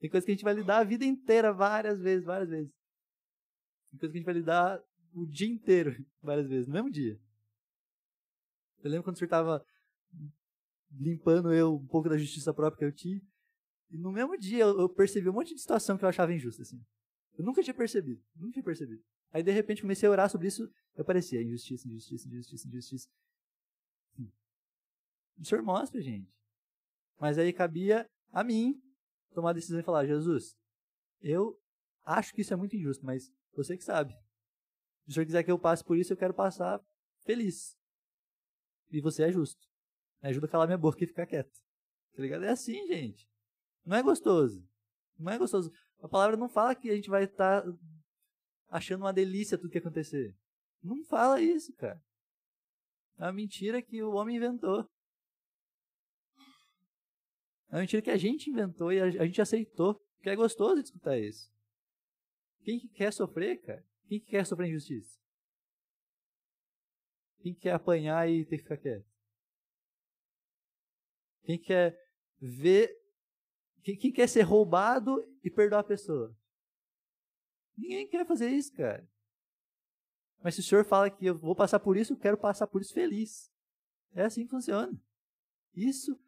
[0.00, 2.72] Tem coisa que a gente vai lidar a vida inteira várias vezes, várias vezes.
[3.90, 7.20] Tem coisa que a gente vai lidar o dia inteiro, várias vezes, no mesmo dia.
[8.82, 9.64] Eu lembro quando o senhor estava
[10.90, 13.20] limpando eu um pouco da justiça própria que eu tinha.
[13.90, 16.80] E no mesmo dia eu percebi um monte de situação que eu achava injusta, assim.
[17.36, 19.02] Eu nunca tinha percebido, nunca tinha percebido.
[19.32, 23.08] Aí de repente comecei a orar sobre isso, eu parecia injustiça, injustiça, injustiça, injustiça.
[25.38, 26.32] O Senhor mostra, gente.
[27.18, 28.80] Mas aí cabia a mim
[29.32, 30.56] tomar a decisão e falar: Jesus,
[31.20, 31.58] eu
[32.04, 34.12] acho que isso é muito injusto, mas você que sabe.
[35.04, 36.80] Se o Senhor quiser que eu passe por isso, eu quero passar
[37.24, 37.76] feliz.
[38.90, 39.66] E você é justo.
[40.22, 41.58] Me ajuda a calar minha boca e ficar quieto.
[42.14, 42.44] Tá ligado?
[42.44, 43.28] É assim, gente.
[43.84, 44.68] Não é gostoso.
[45.18, 45.72] Não é gostoso.
[46.02, 47.78] A palavra não fala que a gente vai estar tá
[48.68, 50.36] achando uma delícia tudo que acontecer.
[50.82, 52.00] Não fala isso, cara.
[53.18, 54.88] É uma mentira que o homem inventou.
[57.70, 60.00] É uma mentira que a gente inventou e a gente aceitou.
[60.16, 61.50] Porque é gostoso de escutar isso.
[62.62, 63.84] Quem que quer sofrer, cara?
[64.06, 65.18] Quem que quer sofrer injustiça?
[67.40, 69.06] Quem quer apanhar e ter que ficar quieto?
[71.44, 71.96] Quem quer
[72.40, 72.94] ver.
[73.82, 76.36] Quem, quem quer ser roubado e perdoar a pessoa?
[77.78, 79.08] Ninguém quer fazer isso, cara.
[80.42, 82.82] Mas se o senhor fala que eu vou passar por isso, eu quero passar por
[82.82, 83.50] isso feliz.
[84.12, 85.00] É assim que funciona.
[85.74, 86.18] Isso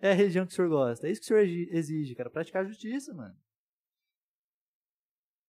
[0.00, 1.06] é a religião que o senhor gosta.
[1.06, 2.30] É isso que o senhor exige, cara.
[2.30, 3.36] Praticar a justiça, mano.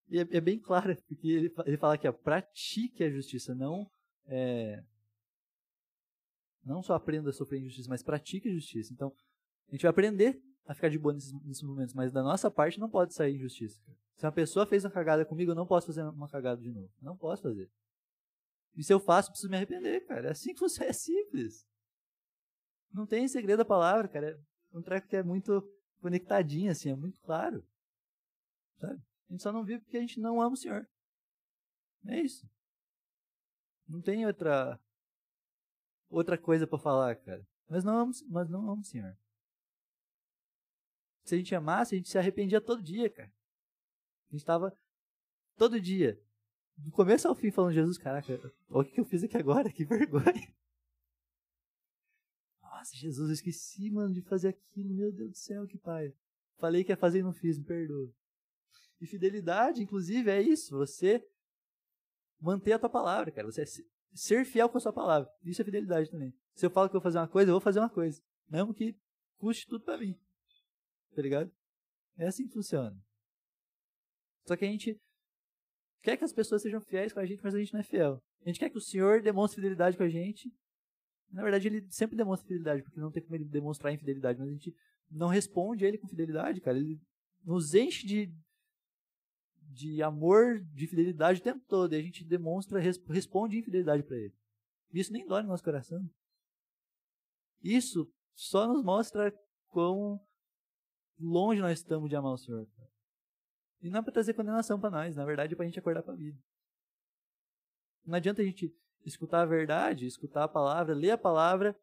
[0.08, 3.90] E é, é bem claro, porque ele, ele fala que pratique a justiça, não
[4.26, 4.84] é,
[6.64, 8.92] não só aprenda a sofrer injustiça, mas pratique a justiça.
[8.92, 9.14] Então,
[9.68, 12.80] a gente vai aprender a ficar de boa nesses, nesses momentos, mas da nossa parte
[12.80, 13.80] não pode sair injustiça.
[14.16, 16.90] Se uma pessoa fez uma cagada comigo, eu não posso fazer uma cagada de novo.
[17.00, 17.70] Não posso fazer.
[18.74, 20.28] E se eu faço, preciso me arrepender, cara.
[20.28, 21.66] É assim que você é simples.
[22.92, 24.40] Não tem segredo a palavra, cara.
[24.72, 25.62] É um treco que é muito
[26.00, 27.64] conectadinho, assim, é muito claro.
[28.78, 29.00] Sabe?
[29.28, 30.88] A gente só não vive porque a gente não ama o Senhor.
[32.06, 32.48] É isso.
[33.88, 34.80] Não tem outra
[36.08, 37.46] outra coisa para falar, cara.
[37.68, 39.16] Mas não amo, mas não amo o Senhor.
[41.26, 43.28] Se a gente amasse, a gente se arrependia todo dia, cara.
[43.28, 44.72] A gente estava
[45.56, 46.20] todo dia,
[46.76, 50.54] do começo ao fim, falando, Jesus, caraca, o que eu fiz aqui agora, que vergonha.
[52.62, 56.14] Nossa, Jesus, eu esqueci, mano, de fazer aquilo, meu Deus do céu, que pai.
[56.58, 58.08] Falei que ia fazer e não fiz, me perdoa.
[59.00, 61.26] E fidelidade, inclusive, é isso, você
[62.40, 63.50] manter a tua palavra, cara.
[63.50, 63.66] Você é
[64.12, 65.28] ser fiel com a sua palavra.
[65.42, 66.32] Isso é fidelidade também.
[66.54, 68.22] Se eu falo que eu vou fazer uma coisa, eu vou fazer uma coisa.
[68.48, 68.96] Mesmo que
[69.38, 70.16] custe tudo para mim.
[71.16, 71.50] Tá ligado?
[72.18, 72.94] É assim que funciona.
[74.46, 75.00] Só que a gente
[76.02, 78.22] quer que as pessoas sejam fiéis com a gente, mas a gente não é fiel.
[78.42, 80.52] A gente quer que o Senhor demonstre fidelidade com a gente.
[81.32, 84.52] Na verdade, ele sempre demonstra fidelidade, porque não tem como ele demonstrar infidelidade, mas a
[84.52, 84.76] gente
[85.10, 86.76] não responde a ele com fidelidade, cara.
[86.76, 87.00] Ele
[87.42, 88.30] nos enche de,
[89.72, 94.34] de amor, de fidelidade o tempo todo, e a gente demonstra, responde infidelidade para ele.
[94.92, 96.08] Isso nem dói no nosso coração.
[97.62, 99.34] Isso só nos mostra
[99.68, 100.20] quão
[101.18, 102.68] longe nós estamos de amar o Senhor.
[103.80, 106.02] E não é para trazer condenação para nós, na verdade é para a gente acordar
[106.02, 106.38] para a vida.
[108.04, 108.74] Não adianta a gente
[109.04, 111.78] escutar a verdade, escutar a palavra, ler a palavra,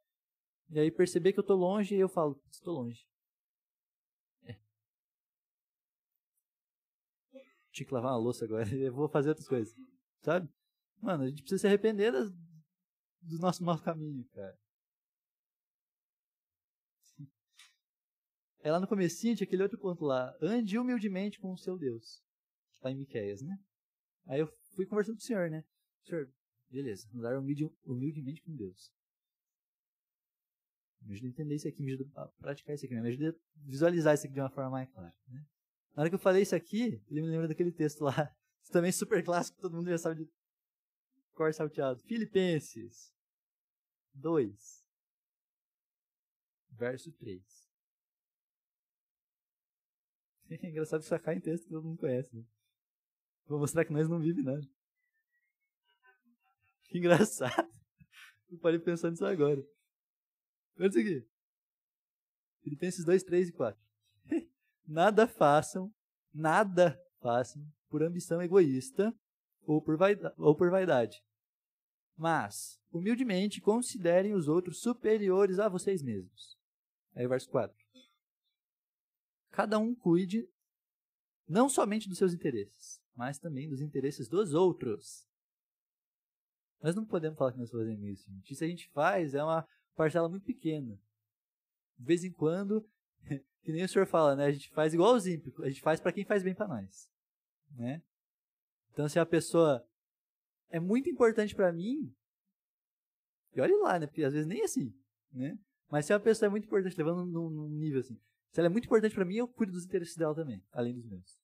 [0.69, 3.05] e aí perceber que eu estou longe e eu falo, estou longe.
[4.43, 4.57] É.
[7.71, 9.75] Tinha que lavar uma louça agora, eu vou fazer outras coisas.
[10.21, 10.49] Sabe?
[11.01, 12.31] Mano, a gente precisa se arrepender das,
[13.21, 14.57] do nosso mau caminho, cara.
[18.63, 20.33] É lá no comecinho tinha aquele outro ponto lá.
[20.41, 22.23] Ande humildemente com o seu Deus.
[22.71, 23.59] Está em Miqueias, né?
[24.25, 25.65] Aí eu fui conversando com o senhor, né?
[26.05, 26.31] Senhor,
[26.69, 27.05] beleza.
[27.13, 28.89] Andar humildemente com Deus.
[31.01, 33.59] Me ajuda a entender isso aqui, me ajuda a praticar isso aqui, me ajuda a
[33.67, 35.13] visualizar isso aqui de uma forma mais clara.
[35.27, 35.45] Né?
[35.93, 38.13] Na hora que eu falei isso aqui, ele me lembra daquele texto lá.
[38.63, 40.31] Isso também é super clássico, todo mundo já sabe de
[41.33, 42.01] cor salteado.
[42.03, 43.13] Filipenses
[44.13, 44.85] 2,
[46.71, 47.62] verso 3.
[50.61, 52.35] É engraçado sacar em texto que todo mundo conhece.
[52.35, 52.43] Né?
[53.47, 54.69] Vou mostrar que nós não vivemos nada.
[56.89, 57.71] Que engraçado.
[58.51, 59.65] Eu parei pensando nisso agora.
[60.77, 61.27] Olha isso aqui.
[62.61, 63.81] Filipenses 2, 3 e 4.
[64.87, 65.91] nada façam,
[66.31, 69.13] nada façam por ambição egoísta
[69.65, 71.23] ou por, vaidade, ou por vaidade.
[72.15, 76.57] Mas, humildemente, considerem os outros superiores a vocês mesmos.
[77.15, 77.82] Aí, verso 4
[79.53, 80.49] cada um cuide
[81.47, 85.27] não somente dos seus interesses, mas também dos interesses dos outros.
[86.81, 88.51] Nós não podemos falar que nós fazemos isso, gente.
[88.51, 90.99] Isso a gente faz é uma parcela muito pequena.
[91.97, 92.85] De vez em quando,
[93.61, 94.47] que nem o senhor fala, né?
[94.47, 97.09] A gente faz igualzinho, a gente faz para quem faz bem para nós,
[97.71, 98.01] né?
[98.91, 99.87] Então, se a pessoa
[100.69, 102.13] é muito importante para mim,
[103.55, 104.07] e olhe lá, né?
[104.07, 104.93] Porque às vezes nem é assim,
[105.31, 105.57] né?
[105.89, 108.19] Mas se a pessoa é muito importante, levando num, num nível assim,
[108.53, 111.07] se ela é muito importante para mim, eu cuido dos interesses dela também, além dos
[111.07, 111.41] meus.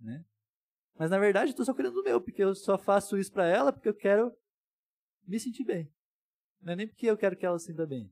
[0.00, 0.24] Né?
[0.98, 3.46] Mas na verdade, eu estou só cuidando do meu, porque eu só faço isso para
[3.46, 4.34] ela porque eu quero
[5.26, 5.92] me sentir bem.
[6.62, 8.10] Não é nem porque eu quero que ela se sinta bem.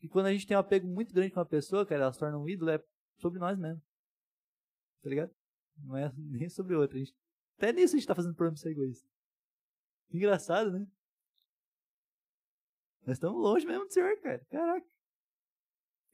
[0.00, 2.20] E quando a gente tem um apego muito grande com uma pessoa, cara, ela se
[2.20, 2.80] torna um ídolo, é
[3.16, 3.82] sobre nós mesmo.
[5.02, 5.34] Tá ligado?
[5.78, 6.96] Não é nem sobre outra.
[6.96, 7.12] Gente,
[7.56, 9.08] até nisso a gente tá fazendo problema ser egoísta.
[10.12, 10.86] Engraçado, né?
[13.04, 14.44] Nós estamos longe mesmo do Senhor, cara.
[14.48, 14.86] Caraca.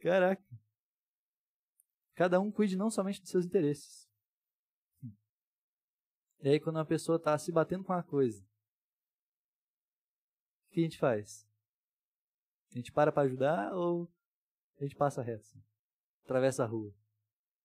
[0.00, 0.62] Caraca.
[2.14, 4.09] Cada um cuide não somente dos seus interesses.
[6.40, 8.42] E aí, quando uma pessoa está se batendo com uma coisa,
[10.66, 11.48] o que a gente faz?
[12.72, 14.11] A gente para para ajudar ou
[14.79, 15.42] a gente passa reto?
[15.42, 15.62] Assim,
[16.25, 16.92] atravessa a rua?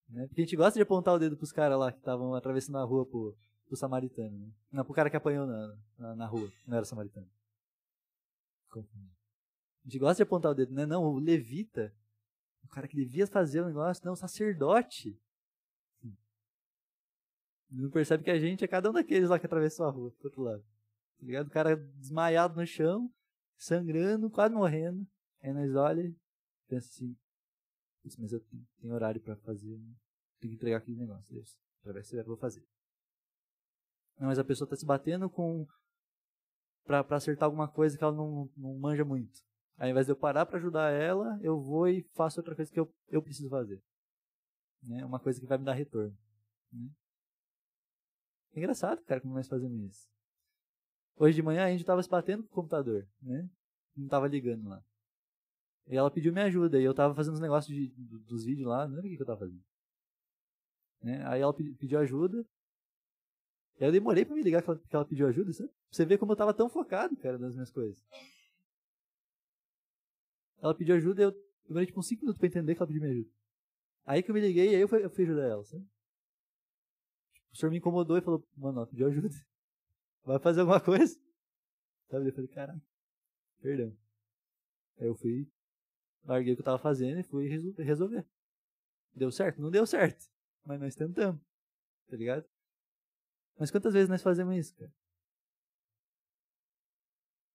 [0.10, 0.28] Né?
[0.28, 2.78] Porque a gente gosta de apontar o dedo para os caras lá que estavam atravessando
[2.78, 4.38] a rua pro, pro samaritano.
[4.38, 4.52] Né?
[4.72, 7.30] Não, pro cara que apanhou na, na, na rua, não era samaritano.
[8.70, 9.18] confunde.
[9.84, 10.86] A gente gosta de apontar o dedo, né?
[10.86, 11.94] Não, o levita,
[12.68, 15.18] o cara que devia fazer o negócio, não, o sacerdote.
[17.70, 20.28] Não percebe que a gente é cada um daqueles lá que atravessou a rua, pro
[20.28, 20.64] outro lado.
[21.20, 21.48] Tá ligado?
[21.48, 23.12] O cara desmaiado no chão,
[23.58, 25.06] sangrando, quase morrendo.
[25.42, 26.16] Aí nós olha e
[26.68, 27.16] pensa assim,
[28.18, 28.42] mas eu
[28.80, 29.96] tenho horário para fazer, né?
[30.40, 31.58] tenho que entregar aquele negócio, Deus.
[31.80, 32.66] Através do vou fazer.
[34.20, 35.68] Não, mas a pessoa está se batendo com
[36.86, 39.42] para acertar alguma coisa que ela não, não manja muito.
[39.78, 42.80] Ao invés de eu parar para ajudar ela, eu vou e faço outra coisa que
[42.80, 43.82] eu, eu preciso fazer.
[44.82, 45.06] Né?
[45.06, 46.18] Uma coisa que vai me dar retorno.
[46.72, 46.90] Né?
[48.54, 50.10] É engraçado, cara, como nós fazemos isso.
[51.16, 53.50] Hoje de manhã a gente estava se batendo com o computador, né?
[53.96, 54.84] Não estava ligando lá.
[55.88, 57.88] E ela pediu minha ajuda, e eu estava fazendo os negócios de,
[58.26, 59.64] dos vídeos lá, não lembro o que, eu estava fazendo.
[61.02, 61.26] Né?
[61.28, 62.46] Aí ela pediu ajuda,
[63.80, 65.72] eu demorei para me ligar que ela, que ela pediu ajuda, sabe?
[65.92, 68.04] Você ver como eu estava tão focado, cara, nas minhas coisas.
[70.62, 71.32] Ela pediu ajuda e eu
[71.68, 73.30] demorei tipo uns 5 minutos para entender que ela pediu minha ajuda.
[74.06, 75.84] Aí que eu me liguei e aí eu fui, eu fui ajudar ela, sabe?
[77.34, 79.36] Tipo, o senhor me incomodou e falou, mano, ela pediu ajuda.
[80.24, 81.20] Vai fazer alguma coisa?
[82.10, 82.30] Sabe?
[82.30, 82.82] Eu falei, caralho,
[83.62, 83.98] perdão.
[85.00, 85.48] Aí eu fui,
[86.24, 88.26] larguei o que eu tava fazendo e fui resolver.
[89.14, 89.62] Deu certo?
[89.62, 90.26] Não deu certo.
[90.66, 91.42] Mas nós tentamos.
[92.08, 92.46] Tá ligado?
[93.60, 94.94] Mas quantas vezes nós fazemos isso, cara?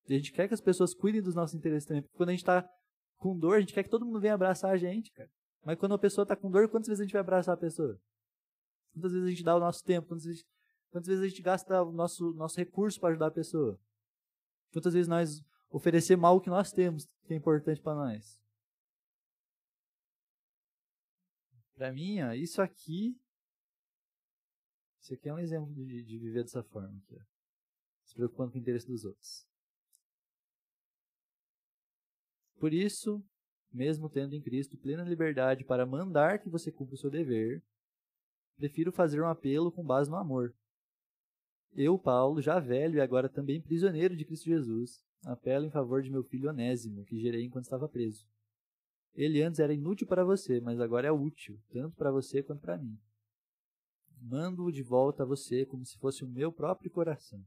[0.08, 2.02] A gente quer que as pessoas cuidem dos nossos interesses também.
[2.02, 2.68] Porque quando a gente tá
[3.22, 5.30] com dor, a gente quer que todo mundo venha abraçar a gente, cara.
[5.64, 7.96] Mas quando a pessoa tá com dor, quantas vezes a gente vai abraçar a pessoa?
[8.92, 10.08] Quantas vezes a gente dá o nosso tempo?
[10.08, 10.44] Quantas vezes,
[10.90, 13.78] quantas vezes a gente gasta o nosso, nosso recurso para ajudar a pessoa?
[14.72, 18.42] Quantas vezes nós oferecemos algo que nós temos, que é importante para nós?
[21.76, 23.16] Para mim, ó, isso aqui.
[25.00, 26.98] Isso aqui é um exemplo de, de viver dessa forma.
[26.98, 27.20] Aqui,
[28.04, 29.51] Se preocupando com o interesse dos outros.
[32.62, 33.20] Por isso,
[33.72, 37.61] mesmo tendo em Cristo plena liberdade para mandar que você cumpra o seu dever,
[38.57, 40.55] prefiro fazer um apelo com base no amor.
[41.72, 46.11] Eu, Paulo, já velho e agora também prisioneiro de Cristo Jesus, apelo em favor de
[46.12, 48.25] meu filho Onésimo, que gerei enquanto estava preso.
[49.12, 52.79] Ele antes era inútil para você, mas agora é útil, tanto para você quanto para
[52.79, 52.96] mim.
[54.20, 57.44] Mando-o de volta a você como se fosse o meu próprio coração.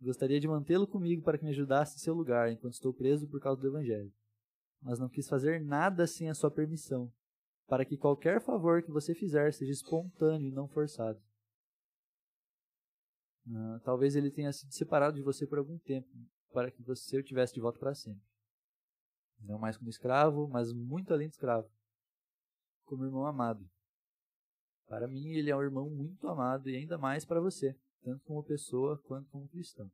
[0.00, 3.38] Gostaria de mantê-lo comigo para que me ajudasse em seu lugar enquanto estou preso por
[3.38, 4.10] causa do Evangelho.
[4.80, 7.12] Mas não quis fazer nada sem a sua permissão,
[7.66, 11.20] para que qualquer favor que você fizer seja espontâneo e não forçado.
[13.46, 16.08] Uh, talvez ele tenha sido separado de você por algum tempo,
[16.50, 18.24] para que você o tivesse de volta para sempre.
[19.42, 21.70] Não mais como escravo, mas muito além de escravo.
[22.84, 23.68] Como irmão amado.
[24.86, 28.42] Para mim, ele é um irmão muito amado e ainda mais para você, tanto como
[28.42, 29.90] pessoa quanto como cristão.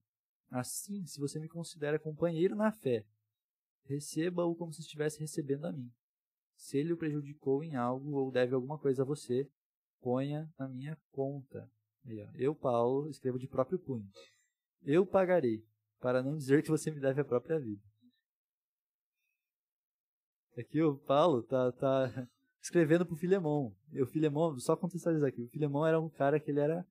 [0.50, 3.04] Assim, se você me considera companheiro na fé,
[3.84, 5.90] receba-o como se estivesse recebendo a mim.
[6.56, 9.50] Se ele o prejudicou em algo ou deve alguma coisa a você,
[10.00, 11.70] ponha na minha conta.
[12.34, 14.08] Eu, Paulo, escrevo de próprio punho.
[14.82, 15.64] Eu pagarei,
[15.98, 17.82] para não dizer que você me deve a própria vida.
[20.56, 22.28] Aqui o Paulo tá, tá
[22.62, 23.72] escrevendo pro Filemon.
[23.92, 26.86] E o Filemon, só contextualizar aqui, o Filemon era um cara que ele era.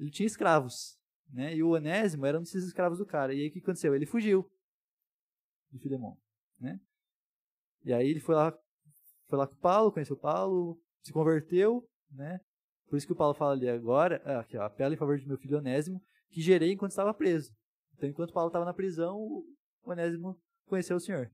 [0.00, 0.98] Ele tinha escravos.
[1.30, 1.54] Né?
[1.54, 3.34] E o Onésimo era um desses escravos do cara.
[3.34, 3.94] E aí o que aconteceu?
[3.94, 4.50] Ele fugiu
[5.70, 6.16] de Filemon.
[6.58, 6.80] Né?
[7.84, 8.56] E aí ele foi lá,
[9.28, 12.40] foi lá com Paulo, conheceu Paulo, se converteu, né?
[12.88, 15.26] Por isso que o Paulo fala ali agora, ah, aqui, ó, apelo em favor de
[15.26, 17.54] meu filho Onésimo, que gerei enquanto estava preso.
[17.94, 19.46] Então, enquanto Paulo estava na prisão, o
[19.84, 21.30] Onésimo conheceu o Senhor.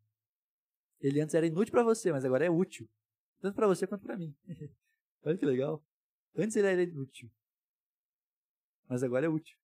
[1.01, 2.89] Ele antes era inútil para você, mas agora é útil.
[3.41, 4.35] Tanto para você quanto para mim.
[5.25, 5.83] Olha que legal.
[6.37, 7.31] Antes ele era inútil.
[8.89, 9.59] Mas agora é útil.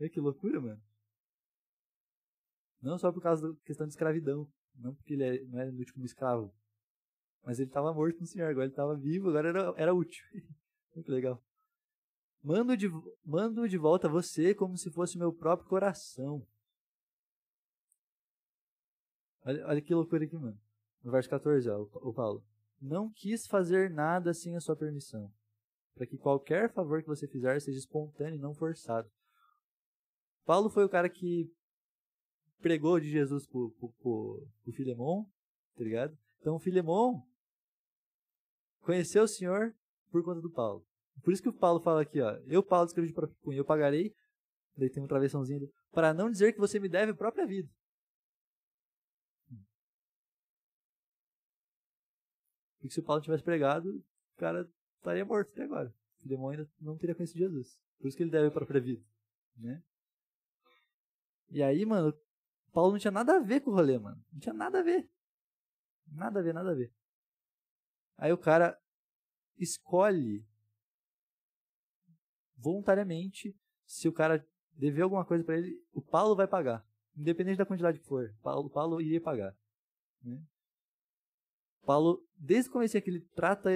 [0.00, 0.82] Olha que loucura, mano.
[2.80, 4.50] Não só por causa da questão de escravidão.
[4.74, 6.54] Não porque ele é, não era inútil como escravo.
[7.44, 8.50] Mas ele estava morto no Senhor.
[8.50, 10.24] Agora ele estava vivo, agora era, era útil.
[10.92, 11.42] Que legal.
[12.42, 12.86] Mando de,
[13.24, 16.46] mando de volta você como se fosse meu próprio coração.
[19.44, 20.60] Olha, olha que loucura aqui, mano.
[21.02, 22.44] No verso 14, ó, o Paulo.
[22.80, 25.32] Não quis fazer nada sem a sua permissão,
[25.94, 29.10] para que qualquer favor que você fizer seja espontâneo e não forçado.
[30.44, 31.50] Paulo foi o cara que
[32.60, 35.24] pregou de Jesus pro, pro, pro, pro Filemon,
[35.76, 36.16] tá ligado?
[36.40, 37.20] Então o Filemon
[38.80, 39.74] conheceu o Senhor
[40.10, 40.84] por conta do Paulo.
[41.22, 42.32] Por isso que o Paulo fala aqui, ó.
[42.46, 44.14] Eu, Paulo, escrevi próprio punho, eu pagarei.
[44.76, 45.68] Daí tem um travessãozinho.
[45.90, 47.68] Para não dizer que você me deve a própria vida.
[52.78, 54.68] Porque se o Paulo tivesse pregado, o cara
[55.02, 55.92] estaria morto até agora.
[56.24, 57.78] O demônio ainda não teria conhecido Jesus.
[57.98, 59.04] Por isso que ele deve a própria vida.
[59.56, 59.82] Né?
[61.50, 62.16] E aí, mano,
[62.72, 64.24] Paulo não tinha nada a ver com o rolê, mano.
[64.32, 65.10] Não tinha nada a ver.
[66.06, 66.92] Nada a ver, nada a ver.
[68.16, 68.78] Aí o cara
[69.58, 70.46] escolhe
[72.56, 76.86] voluntariamente se o cara dever alguma coisa para ele, o Paulo vai pagar,
[77.16, 78.34] independente da quantidade que for.
[78.42, 79.54] Paulo, Paulo iria pagar.
[80.22, 80.40] Né?
[81.84, 83.70] Paulo, desde o começo que ele trata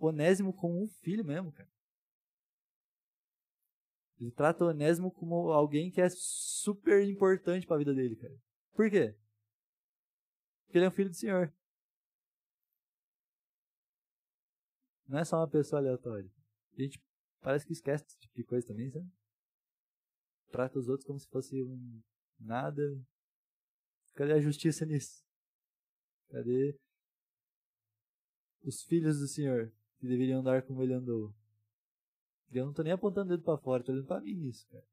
[0.00, 1.70] Onésimo como um filho mesmo, cara.
[4.18, 8.34] Ele trata Onésimo como alguém que é super importante para a vida dele, cara.
[8.72, 9.14] Por quê?
[10.64, 11.52] Porque ele é um filho do Senhor.
[15.06, 16.30] Não é só uma pessoa aleatória.
[16.78, 17.02] A gente
[17.40, 19.10] parece que esquece esse tipo de coisa também, sabe?
[20.50, 22.02] Trata os outros como se fosse um
[22.38, 22.82] nada.
[24.14, 25.24] Cadê a justiça nisso?
[26.28, 26.78] Cadê
[28.62, 31.32] os filhos do Senhor que deveriam andar como ele andou?
[32.50, 34.84] Eu não tô nem apontando o dedo pra fora, tô olhando pra mim nisso, cara.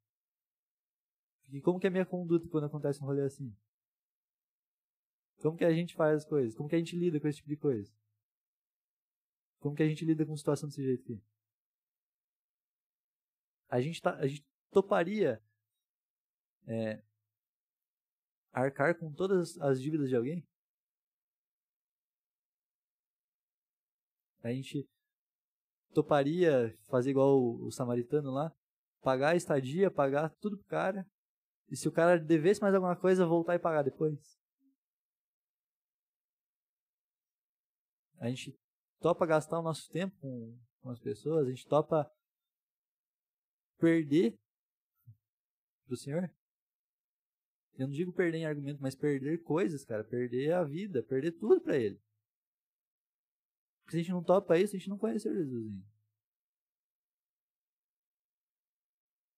[1.49, 3.55] E como que é a minha conduta quando acontece um rolê assim?
[5.41, 6.55] Como que a gente faz as coisas?
[6.55, 7.91] Como que a gente lida com esse tipo de coisa?
[9.59, 11.21] Como que a gente lida com situação desse jeito aqui?
[13.69, 15.41] A gente, tá, a gente toparia
[16.67, 17.01] é,
[18.51, 20.45] arcar com todas as dívidas de alguém?
[24.43, 24.87] A gente
[25.93, 28.51] toparia fazer igual o, o samaritano lá?
[29.01, 31.05] Pagar a estadia, pagar tudo pro cara.
[31.69, 34.37] E se o cara devesse mais alguma coisa, voltar e pagar depois?
[38.19, 38.57] A gente
[38.99, 42.09] topa gastar o nosso tempo com, com as pessoas, a gente topa
[43.77, 44.37] perder
[45.85, 46.31] pro Senhor.
[47.77, 51.61] Eu não digo perder em argumento, mas perder coisas, cara, perder a vida, perder tudo
[51.61, 52.01] para ele.
[53.89, 55.85] Se a gente não topa isso, a gente não conheceu Jesus ainda.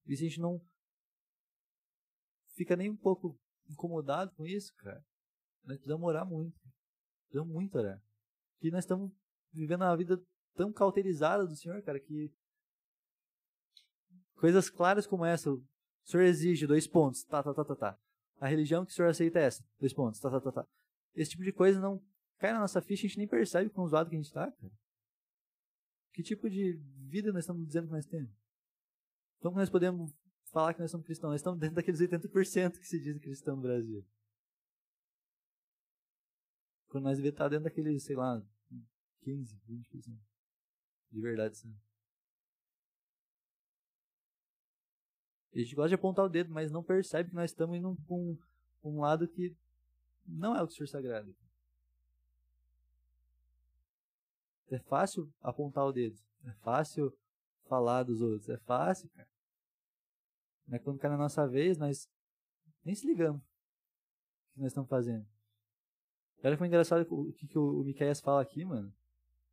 [0.07, 0.59] E se a gente não
[2.55, 5.05] fica nem um pouco incomodado com isso, cara,
[5.63, 6.59] nós precisamos orar muito.
[7.25, 8.01] Precisamos muito orar.
[8.59, 9.12] Que nós estamos
[9.53, 10.19] vivendo uma vida
[10.55, 12.33] tão cauterizada do Senhor, cara, que
[14.35, 15.63] coisas claras como essa, o
[16.03, 17.99] Senhor exige dois pontos, tá, tá, tá, tá, tá.
[18.39, 20.67] A religião que o Senhor aceita é essa, dois pontos, tá, tá, tá, tá.
[21.13, 22.01] Esse tipo de coisa não
[22.39, 24.52] cai na nossa ficha, a gente nem percebe com o zoado que a gente tá,
[24.52, 24.73] cara.
[26.13, 26.73] Que tipo de
[27.08, 28.32] vida nós estamos dizendo que nós temos?
[29.39, 30.12] Como nós podemos
[30.52, 31.32] falar que nós somos cristãos?
[31.32, 34.06] Nós estamos dentro daqueles 80% que se diz cristão no Brasil.
[36.88, 38.41] Quando nós devemos estar dentro daqueles, sei lá,
[39.21, 40.19] 15, 20%.
[41.12, 41.75] De verdade, sim.
[45.54, 48.15] A gente gosta de apontar o dedo, mas não percebe que nós estamos indo para
[48.15, 48.38] um,
[48.84, 49.56] um lado que
[50.25, 51.36] não é o que o Senhor sagrado.
[54.71, 56.17] É fácil apontar o dedo.
[56.45, 57.13] É fácil
[57.67, 58.49] falar dos outros.
[58.49, 59.27] É fácil, cara.
[60.67, 62.08] Mas quando cai na nossa vez, nós
[62.86, 65.25] nem se ligamos o que nós estamos fazendo.
[66.43, 68.93] Olha que engraçado o que, que o, o Miqueias fala aqui, mano.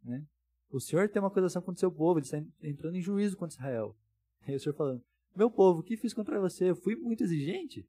[0.03, 0.25] Né?
[0.71, 3.57] O Senhor tem uma acusação contra o seu povo, ele está entrando em juízo contra
[3.57, 3.97] Israel.
[4.43, 5.03] Aí o Senhor falando:
[5.35, 6.71] Meu povo, o que fiz contra você?
[6.71, 7.89] Eu fui muito exigente?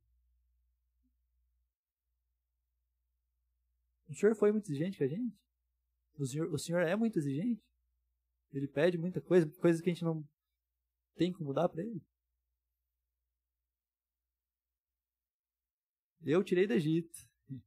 [4.10, 5.38] O Senhor foi muito exigente com a gente?
[6.18, 7.64] O Senhor, o senhor é muito exigente?
[8.52, 10.28] Ele pede muita coisa, coisas que a gente não
[11.16, 12.02] tem como mudar para ele?
[16.24, 17.18] Eu tirei do Egito,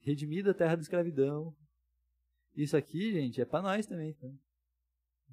[0.00, 1.56] redimi da terra da escravidão,
[2.54, 4.12] isso aqui, gente, é para nós também.
[4.14, 4.28] Tá?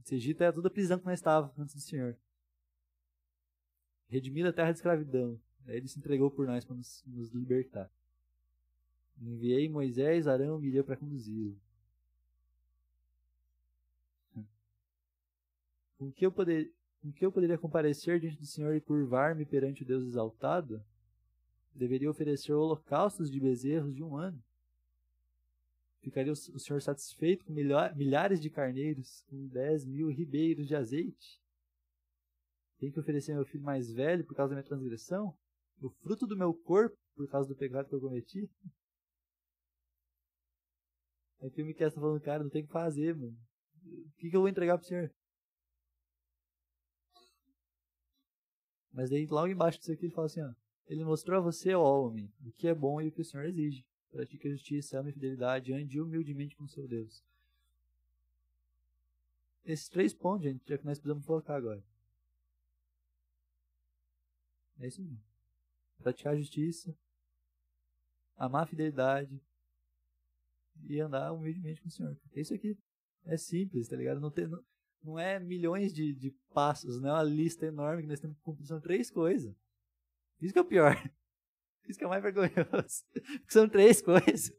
[0.01, 2.17] Esse Egito é toda a prisão que nós estávamos antes do Senhor.
[4.07, 5.39] Redimir a terra de escravidão.
[5.65, 7.91] Ele se entregou por nós para nos, nos, libertar.
[9.19, 11.59] Enviei Moisés, Arão e Miriam para conduzi-lo.
[15.97, 19.83] Com que, eu poder, com que eu poderia comparecer diante do Senhor e curvar-me perante
[19.83, 20.83] o Deus exaltado?
[21.73, 24.41] Deveria oferecer holocaustos de bezerros de um ano.
[26.01, 31.41] Ficaria o senhor satisfeito com milhares de carneiros, com dez mil ribeiros de azeite?
[32.79, 35.35] Tem que oferecer meu filho mais velho por causa da minha transgressão?
[35.81, 38.49] O fruto do meu corpo por causa do pecado que eu cometi?
[41.41, 43.37] Aí o filme que está falando, cara, não tem o que fazer, mano.
[43.83, 45.11] O que, que eu vou entregar pro senhor?
[48.97, 50.51] Mas daí logo embaixo disso aqui ele fala assim, ó.
[50.87, 53.45] Ele mostrou a você, ó homem, o que é bom e o que o Senhor
[53.45, 53.85] exige.
[54.09, 57.23] Pratique a justiça, ame a fidelidade, ande humildemente com seu Deus.
[59.63, 61.83] Esses três pontos, gente, é que nós precisamos colocar agora.
[64.79, 65.21] É isso mesmo.
[66.01, 66.97] Praticar a justiça,
[68.35, 69.39] amar a fidelidade
[70.85, 72.17] e andar humildemente com o Senhor.
[72.33, 72.75] É isso aqui.
[73.25, 74.19] É simples, tá ligado?
[74.19, 74.63] Não, tem, não,
[75.03, 78.43] não é milhões de, de passos, não é uma lista enorme que nós temos que
[78.43, 78.67] cumprir.
[78.67, 79.55] São três coisas.
[80.41, 80.95] Isso que é o pior.
[81.87, 83.05] Isso que é mais vergonhoso.
[83.47, 84.51] São três coisas.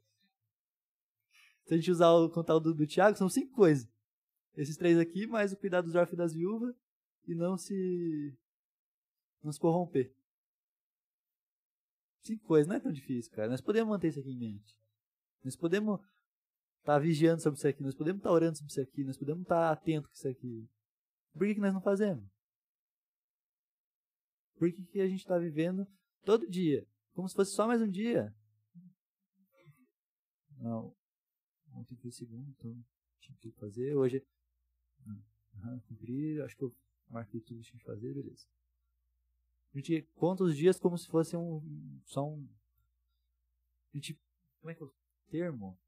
[1.66, 3.86] Se a gente usar o contato do, do Tiago, são cinco coisas.
[4.57, 6.74] Esses três aqui, mais o cuidar dos órfãos e das viúvas
[7.26, 8.34] e não se
[9.43, 10.11] não se corromper.
[12.22, 13.51] Cinco coisas, não é tão difícil, cara.
[13.51, 14.76] Nós podemos manter isso aqui em mente.
[15.45, 16.01] Nós podemos
[16.89, 19.18] estar tá vigiando sobre isso aqui, nós podemos estar tá orando sobre isso aqui, nós
[19.18, 20.68] podemos estar tá atentos com isso aqui.
[21.34, 22.24] Por que, que nós não fazemos?
[24.57, 25.86] Por que, que a gente está vivendo
[26.24, 26.86] todo dia?
[27.12, 28.34] Como se fosse só mais um dia.
[30.57, 30.97] Não.
[31.74, 32.84] Ontem foi segundo, então
[33.20, 33.95] tinha que fazer.
[33.95, 34.26] Hoje.
[35.05, 35.80] Não.
[35.80, 36.74] cumprir, acho que eu
[37.11, 38.47] marquei tudo que tinha que fazer, beleza.
[39.74, 42.01] A gente conta os dias como se fosse um.
[42.07, 42.49] Só um.
[43.93, 44.18] A gente.
[44.61, 44.95] Como é que é o
[45.30, 45.78] termo?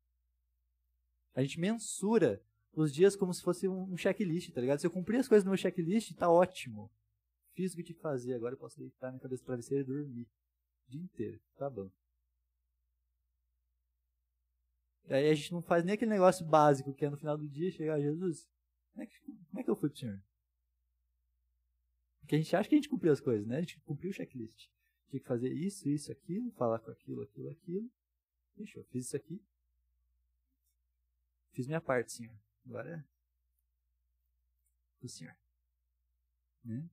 [1.35, 4.78] A gente mensura os dias como se fosse um checklist, tá ligado?
[4.78, 6.91] Se eu cumprir as coisas no meu checklist, tá ótimo.
[7.53, 9.87] Fiz o que tinha que fazer, agora eu posso deitar minha cabeça no travesseiro e
[9.87, 10.28] dormir.
[10.87, 11.41] O dia inteiro.
[11.57, 11.91] Tá bom.
[15.09, 17.49] E aí a gente não faz nem aquele negócio básico que é no final do
[17.49, 18.49] dia chegar, a Jesus,
[18.93, 20.22] como é que, como é que eu fui pro Senhor?
[22.20, 23.57] Porque a gente acha que a gente cumpriu as coisas, né?
[23.57, 24.68] A gente cumpriu o checklist.
[25.09, 27.91] Tinha que fazer isso, isso, aquilo, falar com aquilo, aquilo, aquilo.
[28.55, 29.43] Fechou, fiz isso aqui.
[31.53, 32.34] Fiz minha parte, Senhor.
[32.66, 33.05] Agora é
[35.05, 35.34] o Senhor.
[36.64, 36.88] Né?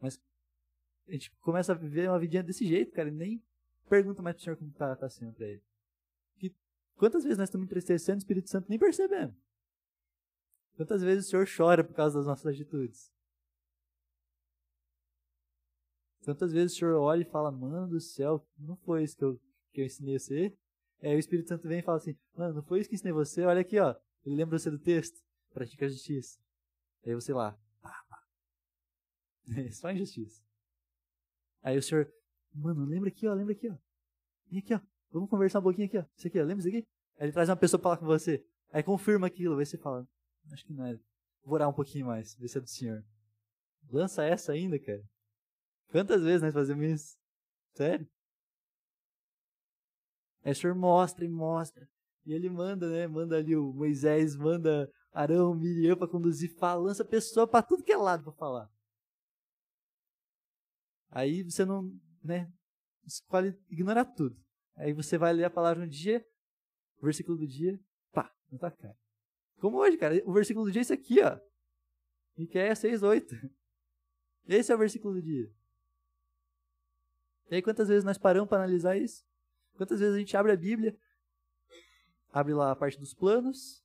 [0.00, 0.20] Mas
[1.06, 3.42] a gente começa a viver uma vidinha desse jeito, cara, e nem
[3.88, 5.62] pergunta mais pro Senhor como tá, tá sendo pra ele.
[6.36, 6.54] Que,
[6.96, 9.36] quantas vezes nós estamos entristecendo o Espírito Santo nem percebemos?
[10.74, 13.12] Quantas vezes o Senhor chora por causa das nossas atitudes?
[16.24, 19.40] Quantas vezes o Senhor olha e fala, mano do céu, não foi isso que eu,
[19.72, 20.56] que eu ensinei você?
[21.02, 23.44] Aí o Espírito Santo vem e fala assim, mano, não foi isso que ensinei você?
[23.44, 23.94] Olha aqui, ó.
[24.24, 25.20] Ele lembra você do texto?
[25.52, 26.38] Pratica a justiça.
[27.04, 28.22] Aí você lá, pá, pá.
[29.72, 30.40] Só injustiça.
[31.60, 32.12] Aí o Senhor,
[32.54, 33.76] mano, lembra aqui, ó, lembra aqui, ó.
[34.48, 34.80] Vem aqui, ó.
[35.10, 36.04] Vamos conversar um pouquinho aqui, ó.
[36.16, 36.44] Isso aqui, ó.
[36.44, 36.86] Lembra isso aqui?
[37.18, 38.44] Aí ele traz uma pessoa pra falar com você.
[38.70, 40.08] Aí confirma aquilo, aí você fala,
[40.52, 40.94] acho que não é.
[41.44, 43.04] Vou orar um pouquinho mais, ver se é do Senhor.
[43.90, 45.02] Lança essa ainda, cara.
[45.90, 47.18] Quantas vezes nós fazemos isso?
[47.74, 48.08] Sério?
[50.44, 51.88] Aí o senhor mostra e mostra.
[52.24, 53.06] E ele manda, né?
[53.06, 57.92] Manda ali o Moisés, manda Arão, Miriam para conduzir, fala, lança pessoa para tudo que
[57.92, 58.70] é lado para falar.
[61.10, 62.50] Aí você não, né?
[63.04, 64.36] Escolhe ignorar tudo.
[64.74, 66.24] Aí você vai ler a palavra um dia,
[66.98, 67.78] o versículo do dia,
[68.12, 68.96] pá, na tua cara.
[69.60, 70.22] Como hoje, cara.
[70.24, 71.38] O versículo do dia é esse aqui, ó.
[72.36, 73.34] Miqueias 6, 8.
[74.46, 75.52] Esse é o versículo do dia.
[77.50, 79.24] E aí quantas vezes nós paramos para analisar isso?
[79.76, 80.96] Quantas vezes a gente abre a Bíblia,
[82.32, 83.82] abre lá a parte dos planos,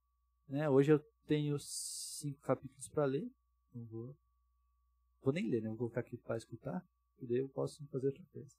[0.48, 0.70] né?
[0.70, 3.30] Hoje eu tenho cinco capítulos para ler,
[3.74, 4.16] não vou,
[5.22, 5.70] vou nem ler, né?
[5.70, 6.86] Vou colocar aqui para escutar,
[7.22, 8.56] e daí eu posso fazer outra coisa.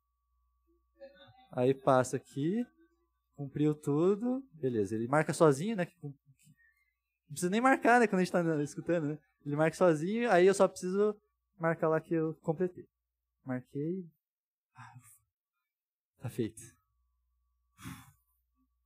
[1.53, 2.67] Aí passa aqui,
[3.35, 4.95] cumpriu tudo, beleza.
[4.95, 5.87] Ele marca sozinho, né?
[6.03, 6.15] Não
[7.31, 8.07] precisa nem marcar, né?
[8.07, 9.19] Quando a gente está escutando, né?
[9.45, 11.17] Ele marca sozinho, aí eu só preciso
[11.59, 12.87] marcar lá que eu completei.
[13.45, 14.05] Marquei,
[16.21, 16.78] Tá feito.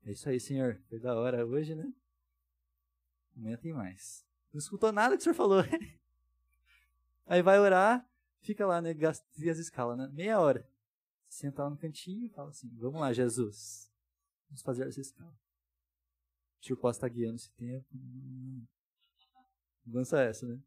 [0.04, 0.80] É isso aí, senhor.
[0.88, 1.92] Foi da hora hoje, né?
[3.36, 4.26] Amanhã tem mais.
[4.52, 5.62] Não escutou nada que o senhor falou.
[7.26, 8.06] aí vai orar,
[8.40, 8.92] fica lá, né?
[8.92, 10.08] Gasta as escalas, né?
[10.12, 10.68] Meia hora.
[11.28, 13.90] Senta lá no cantinho e fala assim: Vamos lá, Jesus.
[14.48, 15.34] Vamos fazer essa escala.
[16.60, 17.86] O senhor possa estar guiando esse tempo.
[19.84, 20.60] Dança essa, né?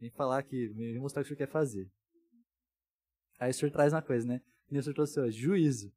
[0.00, 1.90] Vem falar que, vem mostrar o que o senhor quer fazer.
[3.38, 4.40] Aí o senhor traz uma coisa, né?
[4.70, 5.92] E o senhor trouxe hoje, juízo.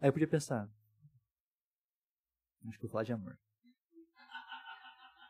[0.00, 0.70] Aí eu podia pensar,
[2.66, 3.38] acho que vou falar de amor.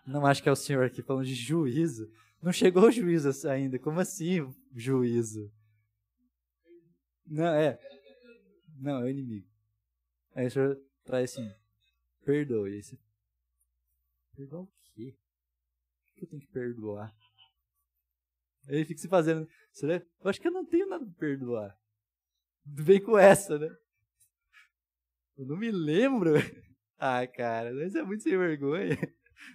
[0.07, 2.11] Não acho que é o senhor aqui falando de juízo.
[2.41, 3.79] Não chegou o juízo ainda.
[3.79, 4.39] Como assim,
[4.74, 5.53] juízo?
[7.26, 7.79] Não, é.
[8.81, 9.47] Não, é o inimigo.
[10.35, 11.53] Aí o senhor traz assim,
[12.24, 12.79] perdoe.
[12.79, 12.99] Esse...
[14.35, 15.14] Perdoar o quê?
[16.12, 17.14] O que eu tenho que perdoar?
[18.68, 19.49] Aí ele fica se fazendo.
[19.83, 21.79] Eu acho que eu não tenho nada pra perdoar.
[22.64, 23.68] Vem com essa, né?
[25.37, 26.35] Eu não me lembro.
[26.99, 28.96] Ah, cara, isso é muito sem vergonha.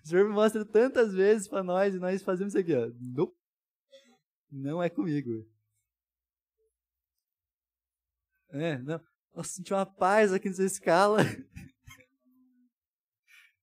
[0.04, 2.89] O senhor me mostra tantas vezes pra nós e nós fazemos isso aqui, ó.
[3.00, 3.36] Não,
[4.50, 5.46] não é comigo.
[8.50, 9.02] É, não.
[9.34, 11.18] Nossa, senti uma paz aqui nessa escala.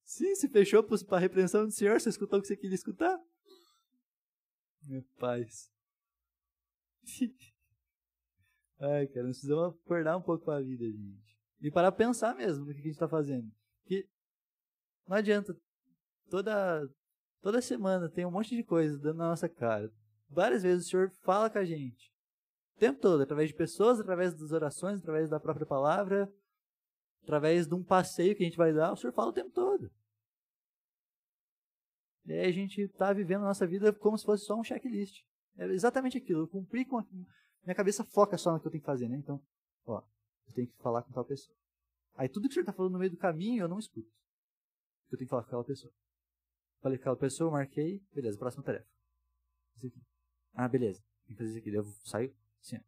[0.05, 3.17] Sim, se fechou para a repreensão do Senhor, você escutou o que você queria escutar?
[4.83, 5.71] Minha paz.
[8.81, 11.39] Ai, cara, nós precisamos acordar um pouco para a vida, gente.
[11.61, 13.49] E parar pra pensar mesmo no que a gente está fazendo.
[13.91, 14.09] Que
[15.09, 15.53] não adianta.
[16.31, 16.89] Toda,
[17.43, 19.93] toda semana tem um monte de coisa dando na nossa cara.
[20.29, 22.15] Várias vezes o Senhor fala com a gente.
[22.79, 26.33] tempo todo, através de pessoas, através das orações, através da própria palavra,
[27.25, 29.91] através de um passeio que a gente vai dar, o Senhor fala o tempo todo.
[32.27, 35.25] E aí a gente está vivendo a nossa vida como se fosse só um checklist.
[35.59, 36.43] É exatamente aquilo.
[36.43, 37.05] Eu cumpri com a...
[37.65, 39.17] Minha cabeça foca só no que eu tenho que fazer, né?
[39.17, 39.43] Então,
[39.85, 40.01] ó,
[40.47, 41.60] eu tenho que falar com tal pessoa.
[42.15, 44.09] Aí tudo que o senhor está falando no meio do caminho, eu não escuto.
[45.11, 45.93] Eu tenho que falar com aquela pessoa.
[46.81, 48.87] Falei com aquela pessoa, marquei, beleza, próxima tarefa.
[50.53, 51.75] Ah, beleza, tem que fazer isso aqui.
[51.75, 52.81] Eu saio assim, ó.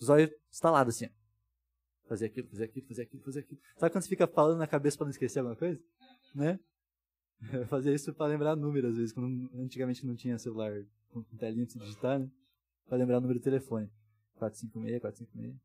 [0.00, 2.08] Os olhos estalados assim, ó.
[2.08, 3.60] Fazer aquilo, fazer aquilo, fazer aquilo, fazer aquilo.
[3.76, 5.82] Sabe quando você fica falando na cabeça para não esquecer alguma coisa?
[6.34, 6.60] Né?
[7.68, 10.72] Fazia isso para lembrar número, às vezes, quando antigamente não tinha celular
[11.10, 12.30] com telinha de se digitar, né?
[12.86, 13.90] Pra lembrar o número do telefone.
[14.34, 15.56] 456, 456.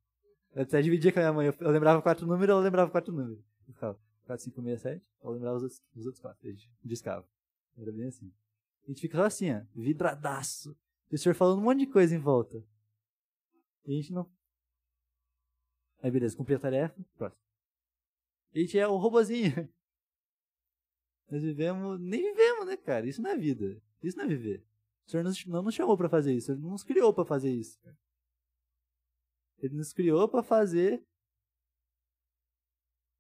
[0.54, 1.48] Eu até dividia com a minha mãe.
[1.60, 3.40] Eu lembrava quatro números, ela lembrava quatro números.
[3.68, 6.48] Eu ficava 4567, ela lembrava os outros, os outros quatro.
[6.48, 7.28] A gente discava.
[7.78, 8.32] Era bem assim.
[8.84, 10.76] A gente fica só assim, ó, vidradaço.
[11.12, 12.64] E o senhor falando um monte de coisa em volta.
[13.86, 14.30] E a gente não.
[16.02, 17.42] Aí beleza, cumpri a tarefa, próximo.
[18.54, 19.54] A gente é o robozinho.
[21.30, 23.08] Nós vivemos, nem vivemos, né, cara?
[23.08, 23.82] Isso não é vida.
[24.04, 24.66] Isso não é viver.
[25.08, 26.52] O Senhor não nos chamou para fazer isso.
[26.52, 27.80] Ele não nos criou para fazer isso.
[29.62, 31.04] Ele nos criou para fazer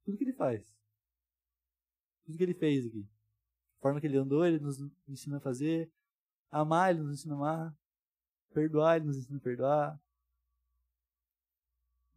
[0.03, 0.75] tudo que ele faz.
[2.25, 3.07] Tudo que ele fez aqui.
[3.77, 5.91] A forma que ele andou, ele nos ensina a fazer.
[6.49, 7.77] Amar, ele nos ensina a amar.
[8.53, 10.01] Perdoar, ele nos ensina a perdoar.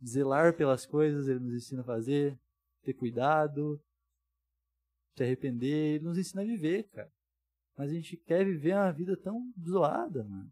[0.04, 2.38] Zelar pelas coisas, ele nos ensina a fazer.
[2.82, 3.80] Ter cuidado
[5.16, 7.12] se arrepender, ele nos ensina a viver, cara.
[7.76, 10.50] Mas a gente quer viver uma vida tão zoada, mano.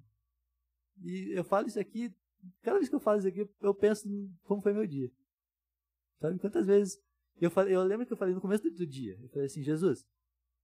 [1.03, 2.15] E eu falo isso aqui,
[2.63, 4.09] cada vez que eu falo isso aqui, eu penso
[4.43, 5.11] como foi meu dia.
[6.21, 7.03] Sabe quantas vezes
[7.41, 10.07] eu falei, eu lembro que eu falei no começo do dia, eu falei assim, Jesus,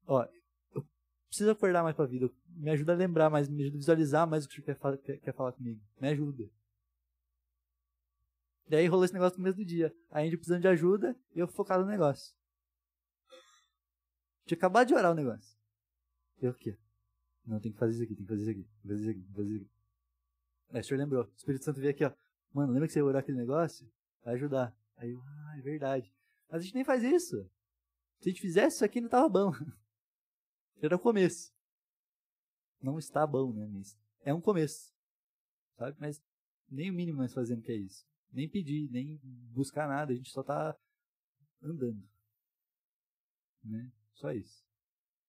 [0.06, 0.26] ó,
[0.72, 0.86] eu
[1.28, 4.44] preciso acordar mais pra vida, me ajuda a lembrar mais, me ajuda a visualizar mais
[4.44, 6.48] o que o senhor quer, quer, quer falar comigo, me ajuda.
[8.68, 9.94] Daí rolou esse negócio no começo do dia.
[10.10, 12.34] A gente precisando de ajuda e eu focado no negócio.
[14.44, 15.58] Tinha acabado de orar o negócio.
[16.40, 16.78] Eu o quê?
[17.46, 19.10] Não, tem que fazer isso aqui, tem que fazer isso aqui, tem que fazer isso
[19.10, 19.77] aqui, tem que fazer isso aqui.
[20.70, 21.24] Aí o senhor lembrou.
[21.24, 22.12] O Espírito Santo veio aqui, ó.
[22.52, 23.90] Mano, lembra que você orou aquele negócio?
[24.24, 24.74] Vai ajudar.
[24.96, 26.12] Aí eu, ah, é verdade.
[26.48, 27.48] Mas a gente nem faz isso.
[28.20, 29.52] Se a gente fizesse isso aqui, não tava bom.
[30.82, 31.52] Era o começo.
[32.80, 33.66] Não está bom, né?
[33.66, 34.92] Mas é um começo.
[35.76, 35.96] Sabe?
[36.00, 36.22] Mas
[36.68, 38.06] nem o mínimo nós fazemos que é isso.
[38.32, 39.18] Nem pedir, nem
[39.52, 40.12] buscar nada.
[40.12, 40.76] A gente só tá
[41.62, 42.02] andando.
[43.64, 43.90] Né?
[44.14, 44.64] Só isso.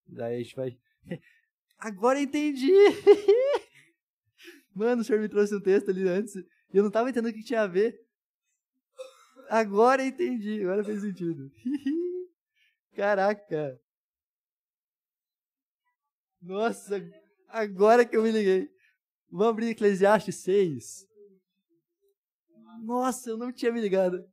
[0.06, 0.80] Daí a gente vai.
[1.78, 2.72] Agora entendi!
[4.74, 7.34] Mano, o senhor me trouxe um texto ali antes e eu não tava entendendo o
[7.34, 8.00] que tinha a ver.
[9.50, 11.52] Agora entendi, agora fez sentido.
[12.96, 13.80] Caraca!
[16.42, 16.96] Nossa,
[17.48, 18.70] agora que eu me liguei.
[19.32, 21.08] Vamos abrir Eclesiastes 6.
[22.84, 24.24] Nossa, eu não tinha me ligado.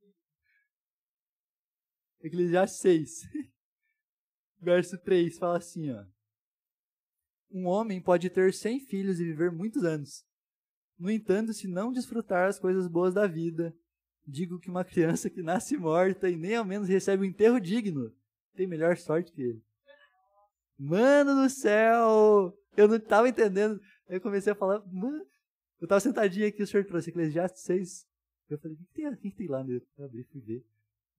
[2.21, 3.23] Eclesiastes 6
[4.61, 6.05] verso 3 fala assim, ó.
[7.51, 10.25] Um homem pode ter cem filhos e viver muitos anos.
[10.99, 13.75] No entanto, se não desfrutar as coisas boas da vida,
[14.27, 18.13] digo que uma criança que nasce morta e nem ao menos recebe um enterro digno,
[18.55, 19.63] tem melhor sorte que ele.
[20.79, 22.57] Mano do céu!
[22.77, 23.81] Eu não estava entendendo.
[24.09, 25.25] Eu comecei a falar, mano.
[25.81, 28.07] Eu estava sentadinho aqui, o senhor trouxe Eclesiastes 6.
[28.49, 29.65] Eu falei, o que tem, que tem lá?
[29.67, 30.65] Eu abri fui ver.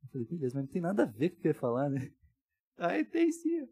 [0.03, 1.89] Eu falei, beleza, mas não tem nada a ver com o que eu ia falar,
[1.89, 2.11] né?
[2.78, 3.67] Aí tem sim.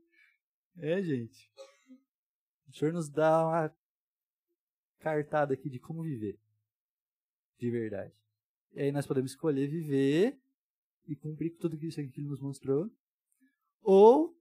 [0.77, 1.51] É, gente.
[2.75, 3.75] Senhor nos dá uma
[4.99, 6.37] cartada aqui de como viver.
[7.57, 8.13] De verdade.
[8.73, 10.37] E aí nós podemos escolher viver
[11.07, 12.91] e cumprir tudo isso aqui que ele nos mostrou.
[13.81, 14.37] Ou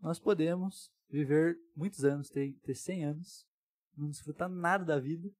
[0.00, 3.46] nós podemos viver muitos anos, ter, ter 100 anos,
[3.94, 5.30] não desfrutar nada da vida.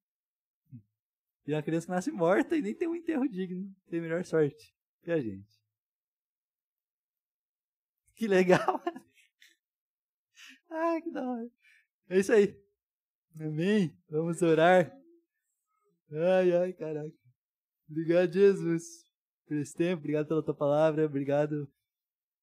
[1.47, 3.74] E uma criança que nasce morta e nem tem um enterro digno.
[3.88, 5.62] Tem melhor sorte que a gente.
[8.14, 8.82] Que legal.
[10.68, 11.64] ah, que da hora.
[12.09, 12.55] É isso aí.
[13.41, 13.97] Amém.
[14.09, 14.93] Vamos orar.
[16.13, 17.13] Ai, ai, caraca.
[17.91, 18.85] Obrigado, Jesus,
[19.47, 20.01] por esse tempo.
[20.01, 21.07] Obrigado pela tua palavra.
[21.07, 21.69] Obrigado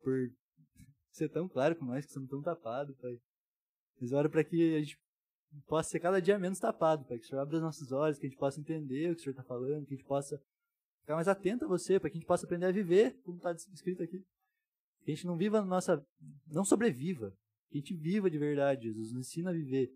[0.02, 0.32] por
[1.12, 3.20] ser tão claro com nós, que somos tão tapados, Pai.
[4.00, 5.00] Mas oro para que a gente
[5.68, 7.20] possa ser cada dia menos tapado, Pai.
[7.20, 9.24] Que o Senhor abra os nossos olhos, que a gente possa entender o que o
[9.24, 10.42] Senhor está falando, que a gente possa
[11.02, 13.52] ficar mais atento a você, para que a gente possa aprender a viver, como está
[13.52, 14.26] escrito aqui.
[15.04, 16.06] Que a gente não viva nossa.
[16.48, 17.34] Não sobreviva.
[17.72, 19.14] Que a gente viva de verdade, Jesus.
[19.14, 19.90] Nos ensina a viver.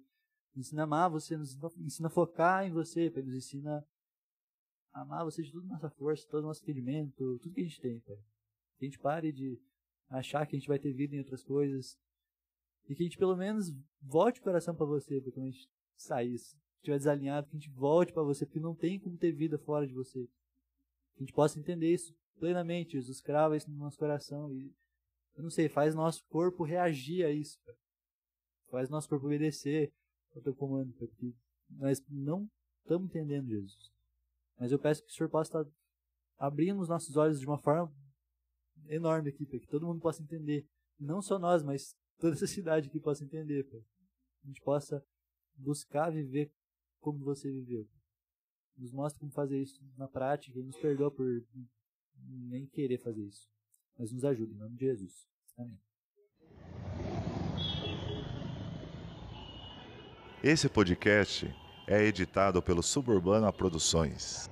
[0.55, 3.21] Nos ensina a amar você, nos ensina a focar em você, Pai.
[3.21, 3.86] Nos ensina
[4.93, 7.63] a amar você de toda a nossa força, todo o nosso entendimento, tudo que a
[7.63, 8.15] gente tem, Pai.
[8.78, 9.59] Que a gente pare de
[10.09, 11.99] achar que a gente vai ter vida em outras coisas.
[12.88, 15.69] E que a gente pelo menos volte o coração para você, para quando a gente
[15.97, 19.59] sair, estiver desalinhado, que a gente volte para você, porque não tem como ter vida
[19.59, 20.26] fora de você.
[21.15, 22.93] Que a gente possa entender isso plenamente.
[22.93, 24.73] Jesus crava isso no nosso coração e,
[25.36, 27.59] eu não sei, faz nosso corpo reagir a isso.
[27.65, 27.77] Cara.
[28.69, 29.93] Faz nosso corpo obedecer
[30.33, 31.33] ao teu comando, porque
[31.69, 32.49] nós não
[32.81, 33.91] estamos entendendo Jesus.
[34.57, 35.71] Mas eu peço que o Senhor possa estar
[36.38, 37.93] abrindo os nossos olhos de uma forma
[38.88, 40.65] enorme aqui, para que todo mundo possa entender.
[40.97, 43.63] Não só nós, mas toda essa cidade aqui possa entender.
[43.65, 43.83] Pai.
[44.43, 45.05] A gente possa
[45.55, 46.51] buscar viver
[46.99, 47.88] como você viveu.
[48.77, 51.25] Nos mostra como fazer isso na prática e nos perdoa por
[52.17, 53.49] nem querer fazer isso.
[53.97, 55.27] Mas nos ajude, em nome de Jesus.
[55.57, 55.79] Amém.
[60.43, 61.53] Esse podcast
[61.87, 64.49] é editado pelo Suburbana Produções.